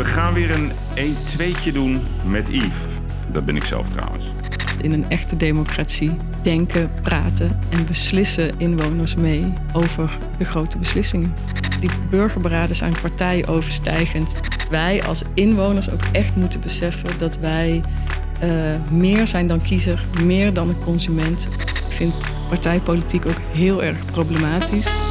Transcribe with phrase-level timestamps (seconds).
[0.00, 2.84] We gaan weer een 1-2'tje doen met Yves.
[3.32, 4.26] Dat ben ik zelf trouwens.
[4.82, 6.10] In een echte democratie
[6.42, 11.34] denken, praten en beslissen inwoners mee over de grote beslissingen.
[11.80, 14.36] Die burgerberaden zijn partijoverstijgend.
[14.70, 17.80] Wij als inwoners ook echt moeten beseffen dat wij
[18.42, 21.48] uh, meer zijn dan kiezer, meer dan een consument.
[21.88, 22.14] Ik vind
[22.48, 25.09] partijpolitiek ook heel erg problematisch.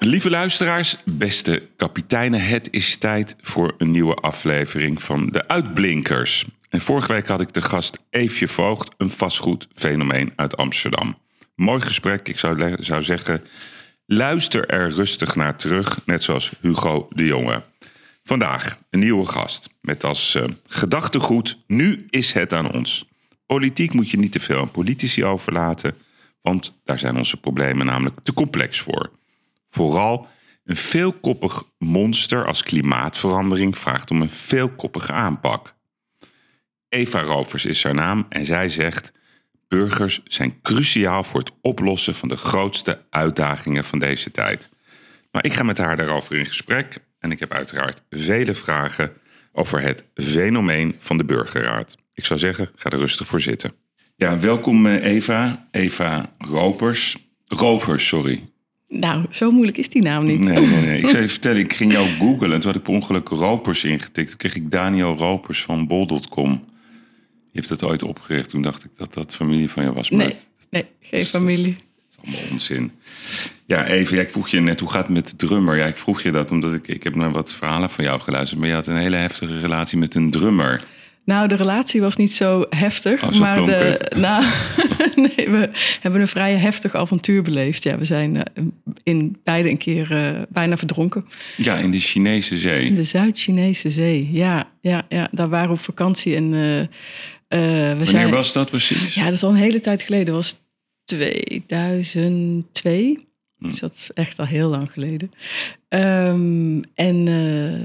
[0.00, 6.44] Lieve luisteraars, beste kapiteinen, het is tijd voor een nieuwe aflevering van De Uitblinkers.
[6.68, 11.18] En vorige week had ik de gast Eefje Voogd, een vastgoedfenomeen uit Amsterdam.
[11.54, 13.44] Mooi gesprek, ik zou, zou zeggen,
[14.06, 17.62] luister er rustig naar terug, net zoals Hugo de Jonge.
[18.22, 23.08] Vandaag een nieuwe gast met als uh, gedachtegoed, nu is het aan ons.
[23.46, 25.94] Politiek moet je niet te veel aan politici overlaten,
[26.42, 29.17] want daar zijn onze problemen namelijk te complex voor.
[29.70, 30.28] Vooral
[30.64, 35.74] een veelkoppig monster als klimaatverandering vraagt om een veelkoppige aanpak.
[36.88, 39.12] Eva Rovers is haar naam en zij zegt:
[39.68, 44.70] Burgers zijn cruciaal voor het oplossen van de grootste uitdagingen van deze tijd.
[45.30, 49.12] Maar ik ga met haar daarover in gesprek en ik heb uiteraard vele vragen
[49.52, 51.96] over het fenomeen van de burgerraad.
[52.14, 53.72] Ik zou zeggen, ga er rustig voor zitten.
[54.16, 55.68] Ja, welkom eh, Eva.
[55.70, 57.16] Eva Ropers.
[57.46, 58.48] Rovers, sorry.
[58.88, 60.38] Nou, zo moeilijk is die naam niet.
[60.38, 60.98] Nee, nee, nee.
[60.98, 63.84] Ik zou je vertellen, ik ging jou googlen en toen had ik per ongeluk Ropers
[63.84, 64.28] ingetikt.
[64.28, 66.50] Toen kreeg ik Daniel Ropers van bol.com.
[66.50, 68.48] Die heeft dat ooit opgericht.
[68.48, 70.10] Toen dacht ik dat dat familie van jou was.
[70.10, 70.34] Maar nee,
[70.70, 71.76] nee, geen familie.
[71.76, 72.92] Dat is allemaal onzin.
[73.66, 75.76] Ja, even, ja, ik vroeg je net, hoe gaat het met de drummer?
[75.76, 78.60] Ja, ik vroeg je dat omdat ik, ik heb naar wat verhalen van jou geluisterd.
[78.60, 80.84] Maar je had een hele heftige relatie met een drummer.
[81.28, 83.22] Nou, de relatie was niet zo heftig.
[83.22, 84.44] Oh, maar de, nou,
[85.36, 85.70] nee, we
[86.00, 87.82] hebben een vrij heftig avontuur beleefd.
[87.82, 88.42] Ja, we zijn uh,
[89.02, 91.24] in beide een keer uh, bijna verdronken.
[91.56, 92.84] Ja, in de Chinese zee.
[92.84, 95.28] In de Zuid-Chinese zee, ja, ja, ja.
[95.32, 96.36] Daar waren we op vakantie.
[96.36, 96.88] En, uh, we
[97.48, 99.14] Wanneer zijn, was dat precies?
[99.14, 100.26] Ja, dat is al een hele tijd geleden.
[100.26, 100.56] Dat was
[101.04, 103.26] 2002.
[103.58, 103.68] Hm.
[103.68, 105.30] Dus dat is echt al heel lang geleden.
[105.88, 107.24] Um, en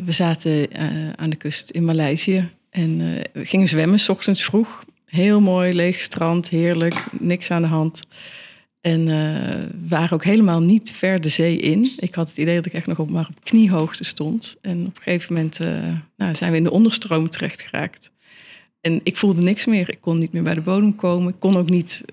[0.05, 0.67] we zaten
[1.15, 2.49] aan de kust in Maleisië.
[2.73, 4.85] En uh, we gingen zwemmen, s ochtends vroeg.
[5.05, 8.03] Heel mooi, leeg strand, heerlijk, niks aan de hand.
[8.81, 11.91] En uh, waren ook helemaal niet ver de zee in.
[11.97, 14.57] Ik had het idee dat ik echt nog op, maar op kniehoogte stond.
[14.61, 15.67] En op een gegeven moment uh,
[16.17, 18.11] nou, zijn we in de onderstroom terecht geraakt.
[18.81, 19.89] En ik voelde niks meer.
[19.89, 21.33] Ik kon niet meer bij de bodem komen.
[21.33, 22.03] Ik kon ook niet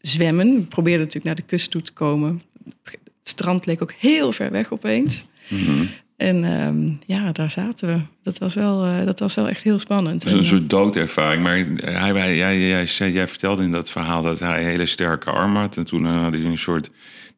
[0.00, 0.58] zwemmen.
[0.58, 2.42] Ik probeerde natuurlijk naar de kust toe te komen.
[2.82, 5.24] Het strand leek ook heel ver weg opeens.
[5.48, 5.88] Mm
[6.22, 8.00] en ehm, ja, daar zaten we.
[8.22, 10.30] Dat was wel, uh, dat was wel echt heel spannend.
[10.30, 11.42] een soort doodervaring.
[11.42, 15.56] Maar hij, hij, jij, jij, jij, vertelde in dat verhaal dat hij hele sterke arm
[15.56, 15.76] had.
[15.76, 16.90] En toen had hij een soort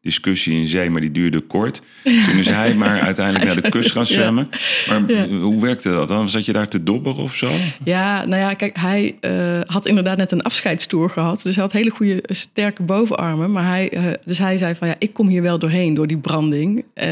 [0.05, 1.81] discussie in zee, maar die duurde kort.
[2.03, 4.49] Toen is hij maar uiteindelijk naar de kust gaan zwemmen.
[4.87, 6.29] Maar hoe werkte dat dan?
[6.29, 7.51] Zat je daar te dobberen of zo?
[7.83, 11.41] Ja, nou ja, kijk, hij uh, had inderdaad net een afscheidstoer gehad.
[11.41, 13.51] Dus hij had hele goede, sterke bovenarmen.
[13.51, 16.17] Maar hij, uh, dus hij zei van, ja, ik kom hier wel doorheen door die
[16.17, 16.83] branding.
[16.95, 17.05] Uh,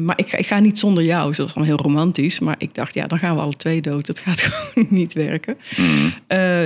[0.00, 1.28] maar ik, ik, ga niet zonder jou.
[1.28, 2.38] Dus dat was dan heel romantisch.
[2.38, 4.06] Maar ik dacht, ja, dan gaan we alle twee dood.
[4.06, 5.56] Dat gaat gewoon niet werken.
[5.76, 6.12] Mm.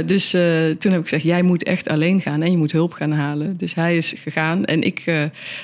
[0.06, 0.31] dus
[0.78, 3.56] toen heb ik gezegd, jij moet echt alleen gaan en je moet hulp gaan halen.
[3.56, 5.05] Dus hij is gegaan en ik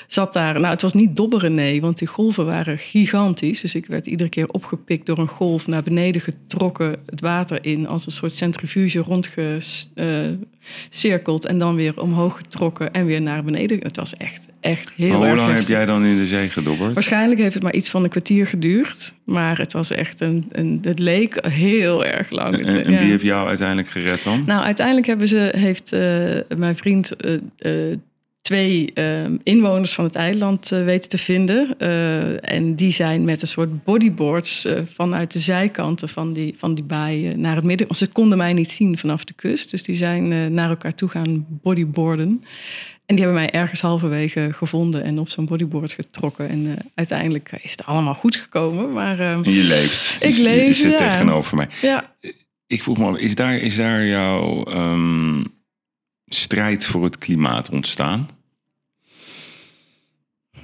[0.07, 0.55] zat daar.
[0.55, 3.61] Nou, het was niet dobberen, nee, want die golven waren gigantisch.
[3.61, 7.89] Dus ik werd iedere keer opgepikt door een golf, naar beneden getrokken, het water in,
[7.89, 11.47] als een soort centrifuge rondgecirkeld.
[11.47, 13.79] en dan weer omhoog getrokken en weer naar beneden.
[13.83, 16.95] Het was echt, echt heel maar hoe lang heb jij dan in de zee gedobberd?
[16.95, 19.15] Waarschijnlijk heeft het maar iets van een kwartier geduurd.
[19.25, 20.47] Maar het was echt een.
[20.53, 22.55] een het leek heel erg lang.
[22.55, 24.43] En, en wie heeft jou uiteindelijk gered dan?
[24.47, 27.13] Nou, uiteindelijk hebben ze, heeft uh, mijn vriend.
[27.27, 27.97] Uh, uh,
[28.47, 31.75] twee uh, inwoners van het eiland uh, weten te vinden.
[31.79, 36.85] Uh, en die zijn met een soort bodyboards vanuit de zijkanten van die, van die
[36.85, 37.87] baai naar het midden.
[37.87, 39.71] Want ze konden mij niet zien vanaf de kust.
[39.71, 42.45] Dus die zijn naar elkaar toe gaan bodyboarden.
[43.07, 46.49] En die hebben mij ergens halverwege gevonden en op zo'n bodyboard getrokken.
[46.49, 48.93] En uiteindelijk is het allemaal goed gekomen.
[48.93, 50.17] Maar, ehm, je leeft.
[50.21, 50.97] Ik leef, Je zit ja.
[50.97, 51.69] tegenover mij.
[51.83, 52.15] Ja.
[52.67, 55.56] Ik vroeg me, is daar, is daar jouw um,
[56.27, 58.29] strijd voor het klimaat ontstaan?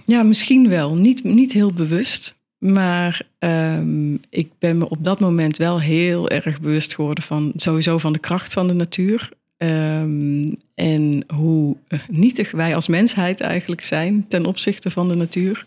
[0.04, 0.94] Ja, misschien wel.
[0.94, 2.34] Niet, niet heel bewust.
[2.58, 7.98] Maar um, ik ben me op dat moment wel heel erg bewust geworden van sowieso
[7.98, 9.30] van de kracht van de natuur.
[9.56, 11.76] Um, en hoe
[12.08, 15.66] nietig wij als mensheid eigenlijk zijn ten opzichte van de natuur.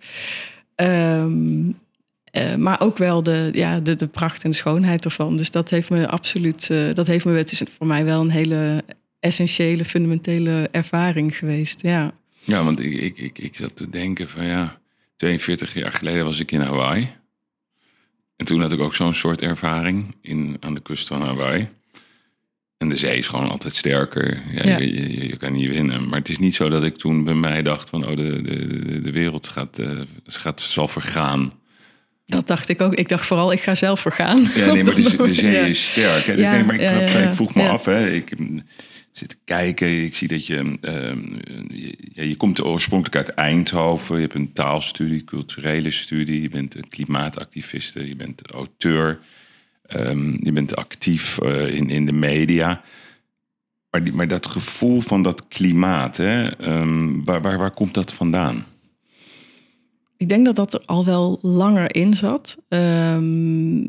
[0.75, 1.77] Um,
[2.37, 5.37] uh, maar ook wel de, ja, de, de pracht en de schoonheid ervan.
[5.37, 8.29] Dus dat heeft me absoluut, uh, dat heeft me, het is voor mij wel een
[8.29, 8.83] hele
[9.25, 11.81] essentiële, fundamentele ervaring geweest.
[11.81, 12.13] Ja.
[12.43, 14.79] Ja, want ik, ik, ik, ik zat te denken van ja,
[15.15, 17.09] 42 jaar geleden was ik in Hawaii.
[18.35, 21.67] En toen had ik ook zo'n soort ervaring in, aan de kust van Hawaii.
[22.77, 24.43] En de zee is gewoon altijd sterker.
[24.51, 24.77] Ja, Ja.
[24.77, 26.09] Je, je, je kan niet winnen.
[26.09, 28.07] Maar het is niet zo dat ik toen bij mij dacht van...
[28.07, 29.89] oh, de, de, de, wereld gaat, eh,
[30.25, 31.53] gaat, zal vergaan.
[32.25, 32.93] Dat dacht ik ook.
[32.93, 34.49] Ik dacht vooral, ik ga zelf vergaan.
[34.55, 35.65] Ja, nee, maar de, de zee Ja.
[35.65, 36.25] is sterk.
[36.25, 36.33] Hè?
[36.33, 36.89] Ja, nee, maar ik, ja.
[36.89, 38.09] ik vroeg me af, hè?
[38.09, 38.31] ik
[39.17, 41.19] zit te kijken, ik zie dat je, ehm,
[41.67, 46.75] je, ja, je komt oorspronkelijk uit Eindhoven, je hebt een taalstudie, culturele studie, je bent
[46.75, 49.19] een klimaatactiviste, je bent auteur,
[49.85, 52.81] ehm, je bent actief eh, in, in de media.
[53.89, 58.13] Maar, die, maar dat gevoel van dat klimaat, hè, ehm, waar, waar, waar komt dat
[58.13, 58.65] vandaan?
[60.17, 62.57] Ik denk dat dat er al wel langer in zat.
[62.67, 63.83] Ehm,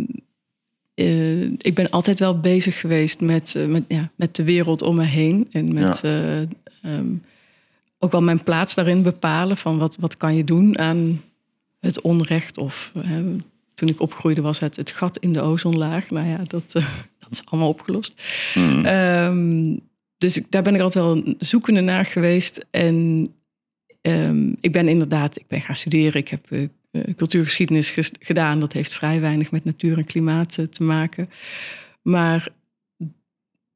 [0.96, 4.96] eh, ik ben altijd wel bezig geweest met, eh, met, ja, met de wereld om
[4.96, 5.48] me heen.
[5.52, 7.14] En met eh, ehm,
[7.98, 9.56] ook wel mijn plaats daarin bepalen.
[9.56, 11.22] Van wat, wat kan je doen aan
[11.80, 12.58] het onrecht?
[12.58, 12.92] Of
[13.74, 16.10] toen ik opgroeide was het het gat in de ozonlaag.
[16.10, 16.72] Nou ja, dat,
[17.20, 18.22] dat is allemaal opgelost.
[18.52, 18.84] Hmm.
[18.84, 19.76] Ehm,
[20.18, 22.66] dus ik, daar ben ik altijd wel zoekende naar geweest.
[22.70, 23.28] En
[24.00, 26.20] ehm, ik ben inderdaad, ik ben gaan studeren.
[26.20, 26.70] Ik heb
[27.16, 28.60] cultuurgeschiedenis ges- gedaan.
[28.60, 31.30] Dat heeft vrij weinig met natuur en klimaat eh, te maken.
[32.02, 32.48] Maar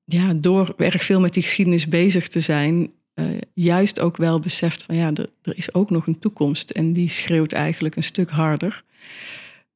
[0.05, 4.83] ja, door erg veel met die geschiedenis bezig te zijn, eh, juist ook wel beseft
[4.83, 6.71] van ja, er, er is ook nog een toekomst.
[6.71, 8.85] En die schreeuwt eigenlijk een stuk harder.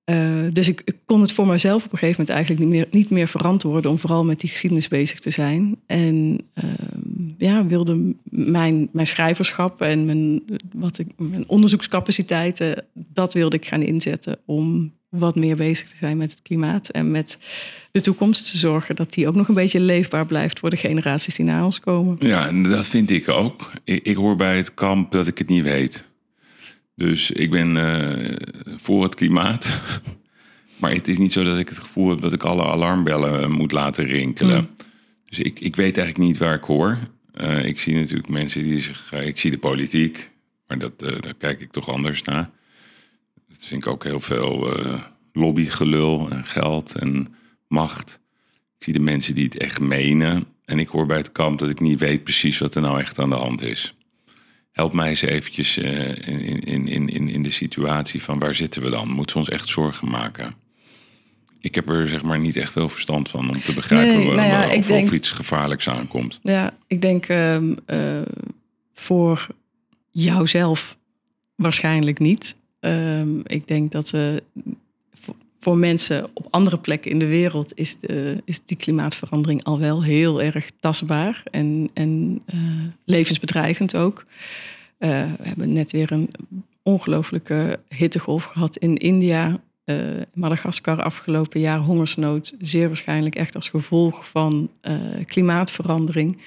[0.04, 3.10] Eh, dus ik, kon het voor mezelf op een gegeven moment eigenlijk niet meer, niet
[3.10, 5.76] meer verantwoorden om vooral met die geschiedenis bezig te zijn.
[5.86, 10.42] En ehm, ja, wilde mijn, mijn schrijverschap en mijn,
[10.72, 16.16] wat ik, mijn onderzoekscapaciteiten, dat wilde ik gaan inzetten om wat meer bezig te zijn
[16.16, 17.38] met het klimaat en met
[17.92, 21.36] de toekomst te zorgen dat die ook nog een beetje leefbaar blijft voor de generaties
[21.36, 22.16] die na ons komen.
[22.18, 23.72] Ja, en dat vind ik ook.
[23.84, 26.12] Ik, ik hoor bij het kamp dat ik het niet weet.
[26.94, 28.34] Dus ik ben eh,
[28.76, 29.68] voor het klimaat.
[30.84, 33.48] Maar het is niet zo dat ik het gevoel heb dat ik alle alarmbellen eh,
[33.48, 34.60] moet laten rinkelen.
[34.60, 34.68] Mm.
[35.26, 36.98] Dus ik, ik weet eigenlijk niet waar ik hoor.
[37.32, 40.30] Eh, ik zie natuurlijk mensen die eh, ik zie de politiek.
[40.66, 42.50] Maar dat, daar kijk ik toch anders naar.
[43.48, 44.72] Dat vind ik ook heel veel
[45.32, 47.34] lobbygelul en geld en
[47.68, 48.20] macht.
[48.78, 50.44] Ik zie de mensen die het echt menen.
[50.64, 53.18] En ik hoor bij het kamp dat ik niet weet precies wat er nou echt
[53.18, 53.93] aan de hand is.
[54.74, 58.82] Help mij eens eventjes eh, in, in, in, in, in de situatie van waar zitten
[58.82, 59.08] we dan?
[59.08, 60.54] Moeten we ons echt zorgen maken?
[61.60, 64.48] Ik heb er zeg maar niet echt veel verstand van om te begrijpen Nee, nou
[64.48, 66.38] ja, of, denk- iets gevaarlijks aankomt.
[66.42, 68.22] Ja, ik denk ehm, eh,
[68.94, 69.46] voor
[70.10, 70.96] jouzelf
[71.54, 72.56] waarschijnlijk niet.
[72.80, 74.34] Ehm, ik denk dat eh,
[75.64, 77.96] voor, mensen op andere plekken in de wereld is,
[78.44, 82.58] is die klimaatverandering al wel heel erg tastbaar en, en eh,
[83.04, 84.24] levensbedreigend ook.
[84.98, 85.08] Eh,
[85.38, 86.30] we hebben net weer een
[86.82, 89.60] ongelooflijke hittegolf gehad in India.
[89.84, 89.96] eh,
[90.34, 94.70] Madagaskar afgelopen jaar hongersnood, zeer waarschijnlijk echt als gevolg van
[95.26, 96.38] klimaatverandering.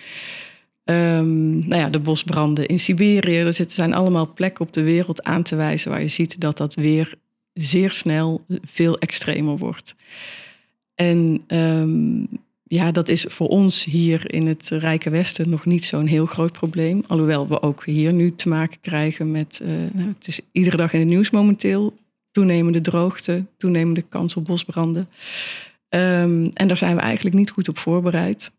[0.84, 3.38] Ehm, nou ja, de bosbranden in Siberië.
[3.38, 6.76] Er zijn allemaal plekken op de wereld aan te wijzen waar je ziet dat dat
[6.76, 7.18] weer
[7.58, 9.96] zeer snel veel extremer wordt.
[10.96, 12.24] En ehm,
[12.64, 16.52] ja, dat is voor ons hier in het Rijke Westen nog niet zo'n heel groot
[16.52, 17.04] probleem.
[17.08, 20.94] Alhoewel we ook hier nu te maken krijgen met, eh, nou, het is iedere dag
[20.94, 21.98] in het nieuws momenteel,
[22.32, 25.10] toenemende droogte, toenemende kans op bosbranden.
[25.90, 28.52] Ehm, en daar zijn we eigenlijk niet goed op voorbereid.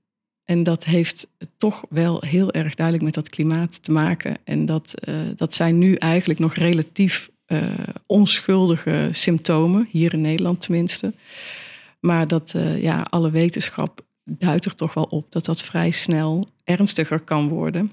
[0.45, 1.26] En dat heeft
[1.57, 4.37] toch wel heel erg duidelijk met dat klimaat te maken.
[4.45, 10.61] En dat, eh, dat zijn nu eigenlijk nog relatief eh, onschuldige symptomen, hier in Nederland
[10.61, 11.12] tenminste.
[12.00, 16.49] Maar dat eh, ja, alle wetenschap duidt er toch wel op dat dat vrij snel
[16.64, 17.93] ernstiger kan worden.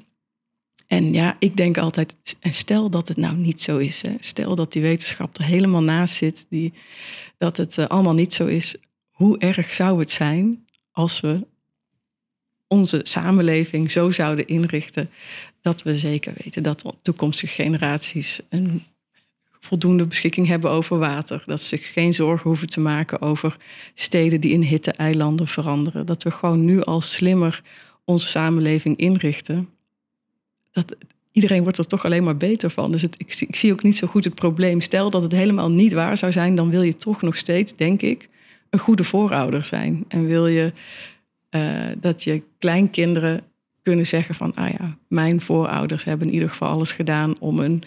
[0.87, 4.01] En ja, ik denk altijd, en stel dat het nou niet zo is.
[4.01, 4.15] Hè?
[4.19, 6.73] Stel dat die wetenschap er helemaal naast zit, die,
[7.37, 8.75] dat het eh, allemaal niet zo is.
[9.09, 11.47] Hoe erg zou het zijn als we
[12.67, 15.09] onze samenleving zo zouden inrichten
[15.61, 18.83] dat we zeker weten dat toekomstige generaties een
[19.65, 21.43] voldoende beschikking hebben over water.
[21.45, 23.57] Dat ze zich geen zorgen hoeven te maken over
[23.93, 26.05] steden die in hitte-eilanden veranderen.
[26.05, 27.61] Dat we gewoon nu al slimmer
[28.03, 29.69] onze samenleving inrichten.
[30.71, 30.95] Dat,
[31.31, 32.91] iedereen wordt er toch alleen maar beter van.
[32.91, 33.15] Dus ik,
[33.47, 34.81] ik zie ook niet zo goed het probleem.
[34.81, 38.01] Stel dat het helemaal niet waar zou zijn, dan wil je toch nog steeds, denk
[38.01, 38.29] ik,
[38.69, 40.05] een goede voorouder zijn.
[40.07, 40.73] En wil je
[41.49, 43.43] eh, dat je kleinkinderen
[43.81, 47.83] kunnen zeggen van, ah ja, mijn voorouders hebben in ieder geval alles gedaan om een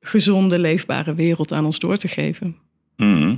[0.00, 2.56] gezonde, leefbare wereld aan ons door te geven.
[2.96, 3.34] Mhm.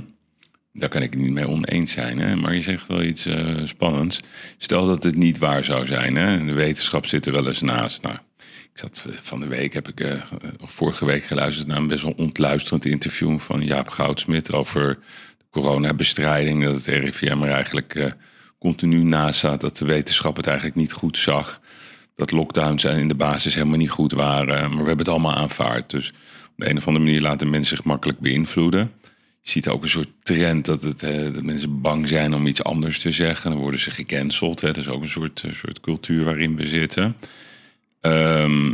[0.73, 2.19] Daar kan ik niet mee oneens zijn.
[2.19, 2.35] Hè?
[2.35, 4.19] Maar je zegt wel iets eh, spannends.
[4.57, 6.15] Stel dat het niet waar zou zijn.
[6.15, 6.45] Hè?
[6.45, 8.03] De wetenschap zit er wel eens naast.
[8.03, 10.11] Nou, Ik zat eh, van de week, heb ik uh,
[10.59, 14.99] vorige week geluisterd naar een best wel ontluisterend interview van Jaap Goudsmit over
[15.37, 16.63] de coronabestrijding.
[16.63, 18.15] Dat het RIVM er eigenlijk
[18.59, 21.61] continu naast zat, dat de wetenschap het eigenlijk niet goed zag.
[22.15, 24.61] Dat lockdowns in de basis helemaal niet goed waren.
[24.61, 25.89] Maar we hebben het allemaal aanvaard.
[25.89, 26.13] Dus
[26.55, 28.91] de een of andere manier laten mensen zich makkelijk beïnvloeden.
[29.41, 30.99] Je ziet ook een soort trend dat, het,
[31.33, 33.51] dat mensen bang zijn om iets anders te zeggen.
[33.51, 34.61] Dan worden ze gecanceld.
[34.61, 34.67] Hè.
[34.67, 37.03] Dat is ook een soort, soort cultuur waarin we zitten.
[38.01, 38.71] Um,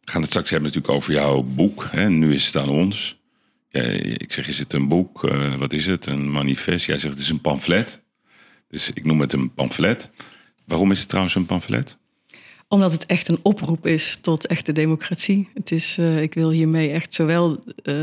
[0.00, 1.88] we gaan het straks hebben natuurlijk over jouw boek.
[1.90, 2.10] Hè.
[2.10, 3.20] Nu is het aan ons.
[4.18, 5.24] Ik zeg, is het een boek?
[5.24, 6.06] Uh, wat is het?
[6.06, 6.86] Een manifest?
[6.86, 8.02] Jij zegt, het is een pamflet.
[8.68, 10.10] Dus ik noem het een pamflet.
[10.64, 11.98] Waarom is het trouwens een pamflet?
[12.72, 15.48] Omdat het echt een oproep is tot echte democratie.
[15.54, 17.94] Het is, uh, ik wil hiermee echt zowel uh,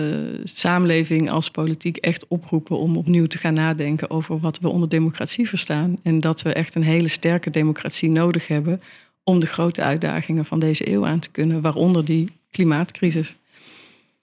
[0.44, 5.48] samenleving als politiek echt oproepen om opnieuw te gaan nadenken over wat we onder democratie
[5.48, 5.98] verstaan.
[6.04, 8.82] En dat we echt een hele sterke democratie nodig hebben
[9.24, 13.36] om de grote uitdagingen van deze eeuw aan te kunnen, waaronder die klimaatcrisis.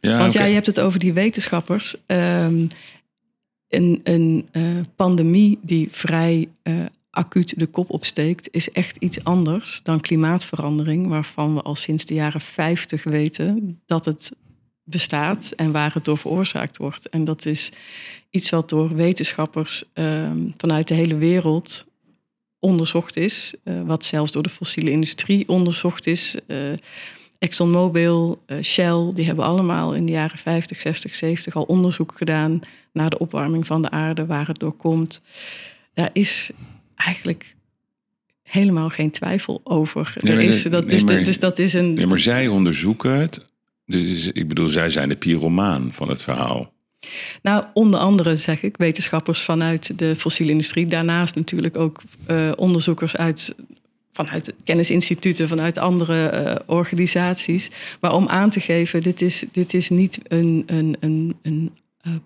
[0.01, 0.43] Ja, Want okay.
[0.43, 1.97] ja, je hebt het over die wetenschappers.
[2.07, 2.69] Um,
[3.69, 4.63] een een uh,
[4.97, 6.75] pandemie die vrij uh,
[7.17, 12.15] acuut de kop opsteekt, is echt iets anders dan klimaatverandering, waarvan we al sinds de
[12.15, 14.33] jaren 50 weten dat het
[14.85, 17.09] bestaat en waar het door veroorzaakt wordt.
[17.09, 17.73] En dat is
[18.31, 21.87] iets wat door wetenschappers um, vanuit de hele wereld
[22.59, 26.37] onderzocht is, uh, wat zelfs door de fossiele industrie onderzocht is.
[26.47, 26.73] Uh,
[27.39, 32.61] ExxonMobil, uh, Shell, die hebben allemaal in de jaren 50, 60, 70 al onderzoek gedaan
[32.93, 35.23] naar de opwarming van de aarde, waar het door komt.
[35.95, 36.51] Daar is
[36.97, 37.55] eigenlijk
[38.43, 40.15] helemaal geen twijfel over.
[40.21, 41.95] Nee, er is, dat, nee, is maar, dus dat is een.
[41.95, 43.47] Nee, maar zij onderzoeken het.
[43.87, 46.75] Dus ik bedoel, zij zijn de pyromaan van het verhaal.
[47.43, 50.87] Nou, onder andere zeg ik wetenschappers vanuit de fossiele industrie.
[50.87, 53.55] Daarnaast natuurlijk ook uh, onderzoekers uit,
[54.13, 57.71] vanuit kennisinstituten, vanuit andere uh, organisaties.
[58.01, 61.71] Maar om aan te geven, dit is, dit is niet een, een, een, een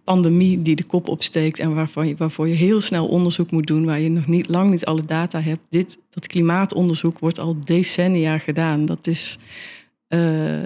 [0.04, 3.84] pandemie die de kop opsteekt en waarvoor je, waarvoor je heel snel onderzoek moet doen,
[3.84, 5.60] waar je nog niet, lang niet alle data hebt.
[5.70, 8.86] Dit, dat klimaatonderzoek wordt al decennia gedaan.
[8.86, 9.38] Dat is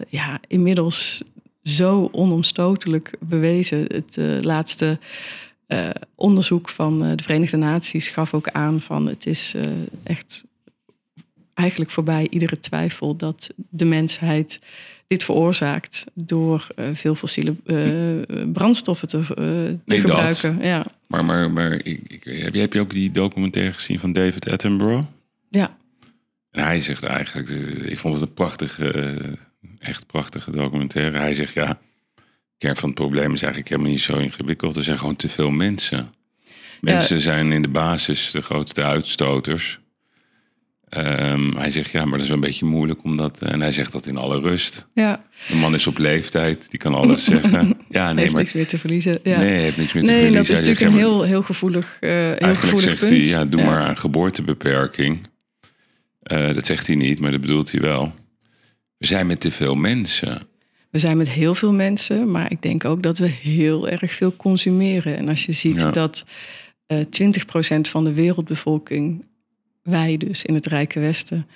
[0.09, 1.23] ja, inmiddels
[1.63, 3.79] zo onomstotelijk bewezen.
[3.79, 4.99] Het uh, laatste
[6.15, 9.55] onderzoek van de Verenigde Naties gaf ook aan van het is
[10.03, 10.45] echt
[11.55, 14.61] eigenlijk voorbij iedere twijfel dat de mensheid
[15.07, 17.55] dit veroorzaakt door veel fossiele
[18.53, 20.57] brandstoffen te, te nee, gebruiken.
[20.57, 20.65] Dat.
[20.65, 20.85] Ja.
[21.07, 24.51] Maar, maar, maar ik, ik, heb, je, heb je ook die documentaire gezien van David
[24.51, 25.07] Attenborough?
[25.51, 25.77] Ja.
[26.51, 27.49] En hij zegt eigenlijk,
[27.85, 28.79] ik vond het een prachtig
[29.85, 31.19] echt prachtige documentaire.
[31.19, 31.79] Hij zegt ja,
[32.15, 32.23] de
[32.59, 34.77] kern van het probleem is eigenlijk helemaal niet zo ingewikkeld.
[34.77, 36.15] Er zijn gewoon te veel mensen.
[36.81, 37.23] Mensen ja.
[37.23, 39.79] zijn in de basis de grootste uitstoters.
[40.97, 43.43] Um, hij zegt ja, maar dat is wel een beetje moeilijk omdat.
[43.43, 44.87] En hij zegt dat in alle rust.
[44.95, 45.25] Ja.
[45.49, 47.75] De man is op leeftijd, die kan alles zeggen.
[47.89, 49.19] Ja, nee, heeft maar, niks meer te verliezen.
[49.23, 49.39] Ja.
[49.39, 50.55] Nee, heeft niks meer te nee, verliezen.
[50.55, 53.11] dat is natuurlijk een heel, heel gevoelig, uh, heel eigenlijk gevoelig zegt punt.
[53.11, 53.67] hij, ja, doe ja.
[53.67, 55.19] maar aan geboortebeperking.
[56.33, 58.13] Uh, dat zegt hij niet, maar dat bedoelt hij wel.
[58.99, 60.43] We zijn met te veel mensen.
[60.91, 64.37] We zijn met heel veel mensen, maar ik denk ook dat we heel erg veel
[64.37, 65.17] consumeren.
[65.17, 65.91] En als je ziet ja.
[65.91, 66.25] dat
[66.87, 66.99] uh,
[67.79, 69.25] 20% van de wereldbevolking,
[69.85, 71.47] wij dus in het Rijke Westen,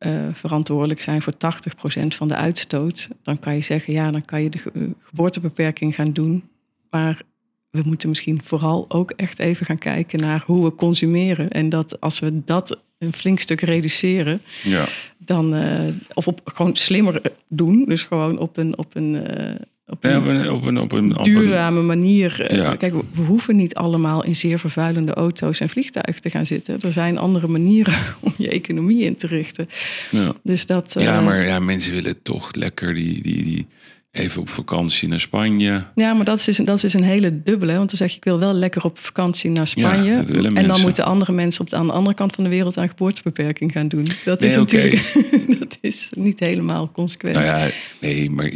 [0.00, 4.42] uh, verantwoordelijk zijn voor 80% van de uitstoot, dan kan je zeggen, ja, dan kan
[4.42, 6.44] je de ge geboortebeperking gaan doen.
[6.90, 7.22] Maar
[7.70, 11.50] we moeten misschien vooral ook echt even gaan kijken naar hoe we consumeren.
[11.50, 14.86] En dat als we dat een flink stuk reduceren, ja.
[15.18, 19.54] dan uh, of op gewoon slimmer doen, dus gewoon op een op een, uh,
[19.88, 20.18] op een, ja,
[20.52, 22.54] op een, op een, op een duurzame manier.
[22.56, 22.76] Ja.
[22.76, 26.80] Kijk, we hoeven niet allemaal in zeer vervuilende auto's en vliegtuigen te gaan zitten.
[26.80, 29.68] Er zijn andere manieren om je economie in te richten.
[30.10, 30.96] Ja, Dus dat.
[30.98, 33.66] ja eh, maar ja, mensen willen toch lekker die, die, die
[34.10, 35.82] even op vakantie naar Spanje.
[35.94, 37.76] Ja, maar dat is, dus, dat is een hele dubbele.
[37.76, 40.10] Want dan zeg je, ik wil wel lekker op vakantie naar Spanje.
[40.10, 40.82] Ja, dat willen en dan mensen.
[40.82, 43.88] moeten andere mensen op de, aan de andere kant van de wereld aan geboortebeperking gaan
[43.88, 44.06] doen.
[44.24, 45.12] Dat is natuurlijk
[45.58, 47.34] dat is niet helemaal consequent.
[47.34, 47.68] Nou ja,
[48.00, 48.52] nee, maar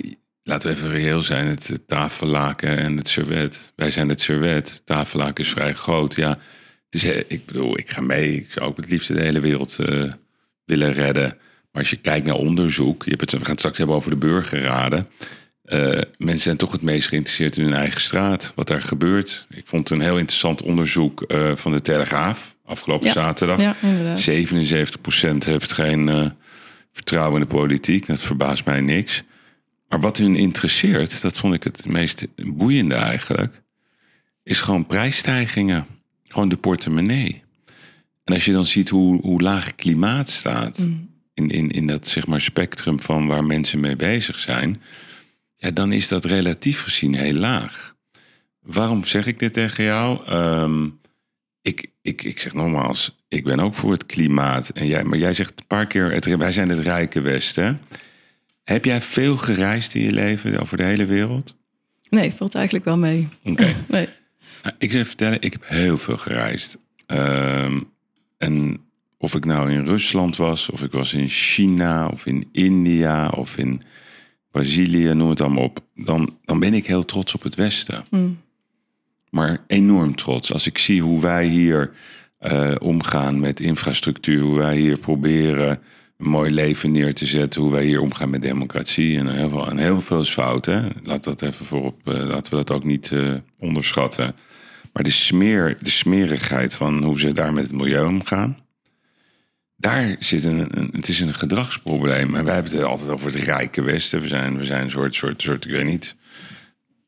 [0.50, 1.46] laten we even reëel zijn.
[1.46, 3.72] Het, tafellaken en het servet.
[3.76, 4.82] Wij zijn het servet.
[4.84, 6.14] Tafellaken is vrij groot.
[6.14, 6.28] Ja,
[6.90, 8.36] het is, eh, ik bedoel, ik ga mee.
[8.36, 10.12] Ik zou ook het liefst de hele wereld eh,
[10.64, 11.28] willen redden.
[11.72, 13.04] Maar als je kijkt naar onderzoek.
[13.04, 15.08] Je hebt het, we gaan het straks hebben over de burgerraden.
[15.64, 18.52] Eh, mensen zijn toch het meest geïnteresseerd in hun eigen straat.
[18.54, 19.46] Wat daar gebeurt.
[19.50, 22.54] Ik vond een heel interessant onderzoek van de Telegraaf.
[22.64, 23.12] Afgelopen Ja.
[23.12, 23.60] zaterdag.
[23.60, 24.20] Ja, inderdaad.
[24.20, 26.32] 77% heeft geen
[26.92, 28.06] vertrouwen in de politiek.
[28.06, 29.22] Dat verbaast mij niks.
[29.90, 33.62] Maar wat hun interesseert, dat vond ik het meest boeiende eigenlijk,
[34.42, 35.86] is gewoon prijsstijgingen.
[36.28, 37.42] Gewoon de portemonnee.
[38.24, 41.10] En als je dan ziet hoe, hoe laag klimaat staat, Mm.
[41.34, 44.82] in, in, in dat zeg maar, spectrum van waar mensen mee bezig zijn,
[45.56, 47.96] ja, dan is dat relatief gezien heel laag.
[48.60, 50.24] Waarom zeg ik dit tegen jou?
[50.26, 50.88] Ehm,
[51.62, 54.68] ik, ik, ik zeg nogmaals, ik ben ook voor het klimaat.
[54.68, 57.80] En jij, maar jij zegt een paar keer, het, wij zijn het rijke Westen.
[58.70, 61.56] Heb jij veel gereisd in je leven over de hele wereld?
[62.10, 63.28] Nee, valt eigenlijk wel mee.
[63.44, 63.62] Oké.
[63.88, 64.08] nee.
[64.62, 66.78] Nou, ik zal vertellen, ik heb heel veel gereisd.
[67.06, 67.80] Ehm,
[68.38, 68.80] en
[69.18, 73.56] of ik nou in Rusland was, of ik was in China, of in India, of
[73.56, 73.80] in
[74.50, 75.80] Brazilië, noem het allemaal op.
[75.94, 78.04] Dan, dan ben ik heel trots op het Westen.
[78.10, 78.40] Mm.
[79.30, 80.52] Maar enorm trots.
[80.52, 81.92] Als ik zie hoe wij hier
[82.40, 85.80] uh, omgaan met infrastructuur, hoe wij hier proberen
[86.20, 89.18] een mooi leven neer te zetten, hoe wij hier omgaan met democratie.
[89.18, 90.80] En heel veel, en heel veel is fout, hè?
[91.02, 94.34] Laat dat even voorop, uh, laten we dat ook niet uh, onderschatten.
[94.92, 98.58] Maar de, smeer, de smerigheid van hoe ze daar met het milieu omgaan,
[99.76, 102.34] daar zit een, een, het is een gedragsprobleem.
[102.34, 104.20] En wij hebben het altijd over het rijke Westen.
[104.20, 106.16] We zijn, we zijn een soort, soort, soort, ik weet niet,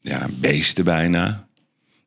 [0.01, 1.47] ja, beesten bijna.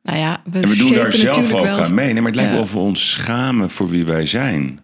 [0.02, 1.80] Nou ja, we, en we doen daar zelf ook wel...
[1.80, 2.12] aan mee.
[2.12, 2.56] Nee, maar het lijkt ja.
[2.56, 4.80] wel of we ons schamen voor wie wij zijn.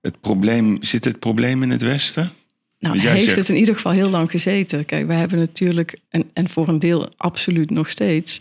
[0.00, 2.32] Het probleem, zit het probleem in het Westen?
[2.78, 3.36] Nou, heeft zegt...
[3.36, 4.84] het in ieder geval heel lang gezeten.
[4.84, 8.40] Kijk, wij hebben natuurlijk, en, en voor een deel absoluut nog steeds,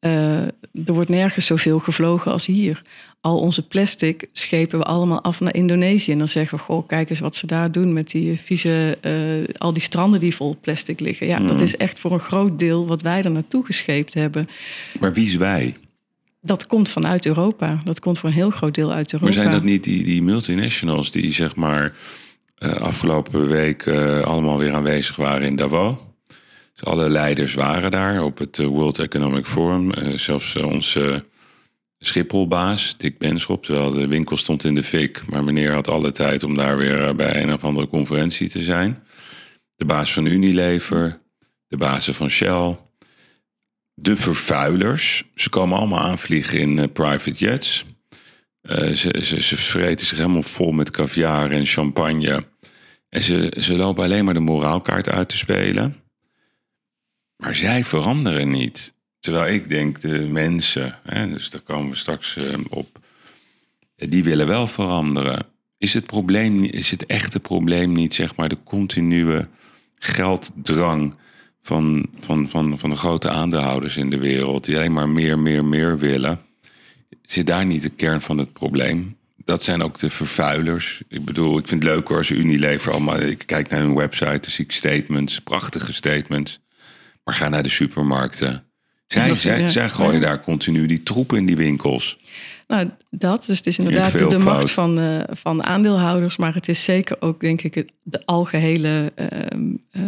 [0.00, 2.82] uh, er wordt nergens zoveel gevlogen als hier.
[3.20, 6.12] Al onze plastic schepen we allemaal af naar Indonesië.
[6.12, 9.54] En dan zeggen we, goh, kijk eens wat ze daar doen met die vieze, uh,
[9.58, 11.26] al die stranden die vol plastic liggen.
[11.26, 11.46] Ja, mm.
[11.46, 14.48] dat is echt voor een groot deel wat wij er naartoe gescheept hebben.
[15.00, 15.74] Maar wie is wij?
[16.40, 17.80] Dat komt vanuit Europa.
[17.84, 19.24] Dat komt voor een heel groot deel uit Europa.
[19.24, 21.96] Maar zijn dat niet die, die multinationals die zeg maar
[22.58, 25.98] uh, afgelopen week uh, allemaal weer aanwezig waren in Davos?
[26.74, 29.92] Dus alle leiders waren daar op het World Economic Forum.
[29.92, 31.24] Uh, zelfs onze
[31.98, 35.22] Schipholbaas, Dick Benschop, terwijl de winkel stond in de fik.
[35.28, 39.02] Maar meneer had alle tijd om daar weer bij een of andere conferentie te zijn.
[39.76, 41.20] De baas van Unilever,
[41.68, 42.76] de bazen van Shell.
[44.00, 47.84] De vervuilers, ze komen allemaal aanvliegen in uh, private jets.
[48.62, 52.46] Uh, ze, ze, ze vreten zich helemaal vol met caviar en champagne.
[53.08, 55.96] En ze, ze lopen alleen maar de moraalkaart uit te spelen.
[57.36, 58.94] Maar zij veranderen niet.
[59.20, 62.98] Terwijl ik denk, de mensen, hè, dus daar komen we straks uh, op,
[63.94, 65.46] die willen wel veranderen.
[65.78, 69.46] Is het, probleem, is het echte probleem niet, zeg maar, de continue
[69.94, 71.14] gelddrang
[71.68, 75.64] van, van, van, van de grote aandeelhouders in de wereld, die alleen maar meer, meer,
[75.64, 76.40] meer willen?
[77.22, 79.16] Zit daar niet de kern van het probleem?
[79.36, 81.02] Dat zijn ook de vervuilers.
[81.08, 83.20] Ik bedoel, ik vind het leuk hoor als Unilever allemaal...
[83.20, 86.60] Ik kijk naar hun website, dan zie ik statements, prachtige statements.
[87.24, 88.64] Maar ga naar de supermarkten.
[89.06, 89.68] Zij, zij, ja.
[89.68, 92.18] zij gooien daar continu die troepen in die winkels.
[92.66, 93.44] Nou, dat.
[93.46, 94.38] Dus het is inderdaad de fout.
[94.38, 96.36] macht van, uh, van aandeelhouders.
[96.36, 99.26] Maar het is zeker ook, denk ik, de algehele uh,
[99.92, 100.02] uh,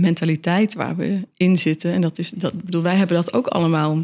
[0.00, 1.92] mentaliteit waar we in zitten.
[1.92, 4.02] En dat is, dat, bedoel, wij hebben dat ook allemaal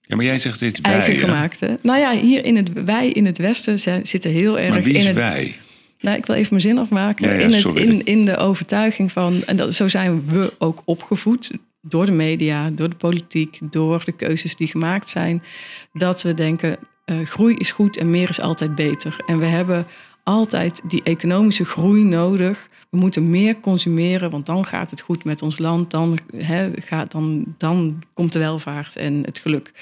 [0.00, 1.60] ja, maar jij zegt dit eigen wij, gemaakt.
[1.60, 1.74] Hè?
[1.80, 5.00] Nou ja, hier in het, wij in het Westen zitten heel erg maar wie is
[5.00, 5.16] in het...
[5.16, 5.56] wij?
[6.00, 7.28] Nou, ik wil even mijn zin afmaken.
[7.28, 10.82] Ja, ja, in, het, in, in de overtuiging van, en dat, zo zijn we ook
[10.84, 15.42] opgevoed door de media, door de politiek, door de keuzes die gemaakt zijn,
[15.92, 19.16] dat we denken: uh, groei is goed en meer is altijd beter.
[19.26, 19.86] En we hebben
[20.22, 22.66] altijd die economische groei nodig.
[22.90, 25.90] We moeten meer consumeren, want dan gaat het goed met ons land.
[25.90, 26.18] Dan,
[26.74, 29.72] gaat, dan, dan komt de welvaart en het geluk.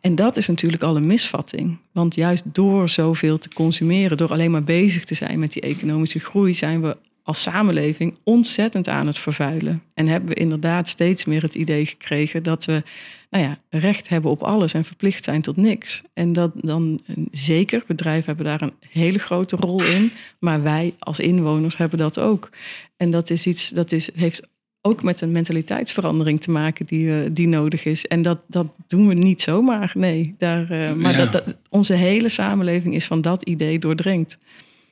[0.00, 1.78] En dat is natuurlijk al een misvatting.
[1.92, 6.18] Want juist door zoveel te consumeren, door alleen maar bezig te zijn met die economische
[6.18, 6.96] groei, zijn we
[7.28, 9.82] als samenleving ontzettend aan het vervuilen.
[9.94, 12.82] En hebben we inderdaad steeds meer het idee gekregen dat we
[13.30, 16.02] nou ja, recht hebben op alles en verplicht zijn tot niks.
[16.14, 21.18] En dat dan zeker, bedrijven hebben daar een hele grote rol in, maar wij als
[21.20, 22.50] inwoners hebben dat ook.
[22.96, 24.48] En dat is iets dat is, heeft
[24.80, 28.06] ook met een mentaliteitsverandering te maken die, uh, die nodig is.
[28.06, 29.92] En dat, dat doen we niet zomaar.
[29.94, 31.18] Nee, daar, uh, maar Ja.
[31.18, 34.38] dat, dat, onze hele samenleving is van dat idee doordrenkt.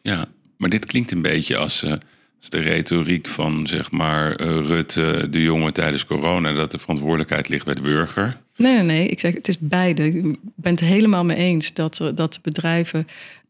[0.03, 1.92] Ja, maar dit klinkt een beetje als, eh,
[2.40, 7.49] als de retoriek van zeg maar eh, Rutte, de jongen tijdens corona, dat de verantwoordelijkheid
[7.49, 8.37] ligt bij de burger.
[8.57, 9.09] Nee, nee, nee.
[9.09, 10.05] Ik zeg, het is beide.
[10.07, 13.07] Ik ben het helemaal mee eens dat, er- dat bedrijven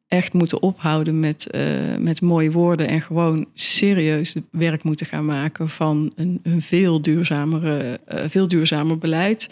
[0.08, 1.62] echt moeten ophouden met, eh,
[1.98, 8.00] met mooie woorden en gewoon serieus werk moeten gaan maken van een, een veel, duurzamere,
[8.06, 9.50] eh, veel duurzamer beleid.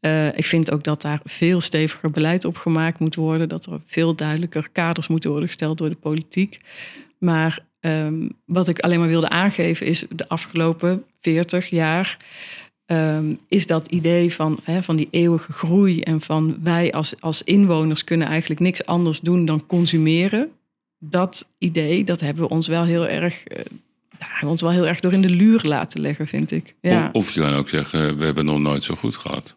[0.00, 3.48] Eh, ik vind ook dat daar veel steviger beleid op gemaakt moet worden.
[3.48, 6.60] Dat er veel duidelijker kaders moeten worden gesteld door de politiek.
[7.18, 12.16] Maar ehm, wat ik alleen maar wilde aangeven is de afgelopen 40 jaar
[12.86, 18.04] ehm, is dat idee van, van die eeuwige groei en van wij als, als inwoners
[18.04, 20.50] kunnen eigenlijk niks anders doen dan consumeren.
[20.98, 23.42] dat idee, dat hebben we ons wel heel erg,
[24.42, 26.74] uh, ons wel heel erg door in de luur laten leggen, vind ik.
[26.80, 27.08] Ja.
[27.12, 29.56] Of je kan ook zeggen, we hebben nog nooit zo goed gehad.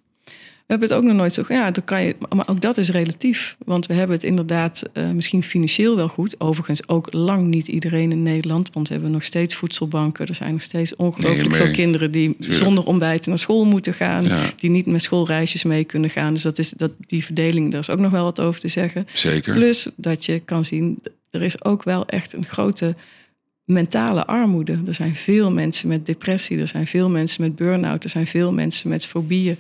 [0.66, 1.44] We hebben het ook nog nooit zo.
[1.48, 3.56] Ja, dan kan je, maar ook dat is relatief.
[3.66, 6.40] Want we hebben het inderdaad uh, misschien financieel wel goed.
[6.40, 8.70] Overigens ook lang niet iedereen in Nederland.
[8.74, 10.28] Want we hebben nog steeds voedselbanken.
[10.28, 12.64] Er zijn nog steeds ongelooflijk nee, veel kinderen die tuurlijk.
[12.64, 14.24] zonder ontbijt naar school moeten gaan.
[14.24, 14.52] Ja.
[14.58, 16.34] Die niet met schoolreisjes mee kunnen gaan.
[16.34, 19.08] Dus dat is, dat, die verdeling, daar is ook nog wel wat over te zeggen.
[19.14, 19.54] Zeker.
[19.54, 22.96] Plus dat je kan zien, er is ook wel echt een grote
[23.66, 24.80] mentale armoede.
[24.88, 28.52] Er zijn veel mensen met depressie, er zijn veel mensen met burn-out, er zijn veel
[28.52, 29.58] mensen met fobieën.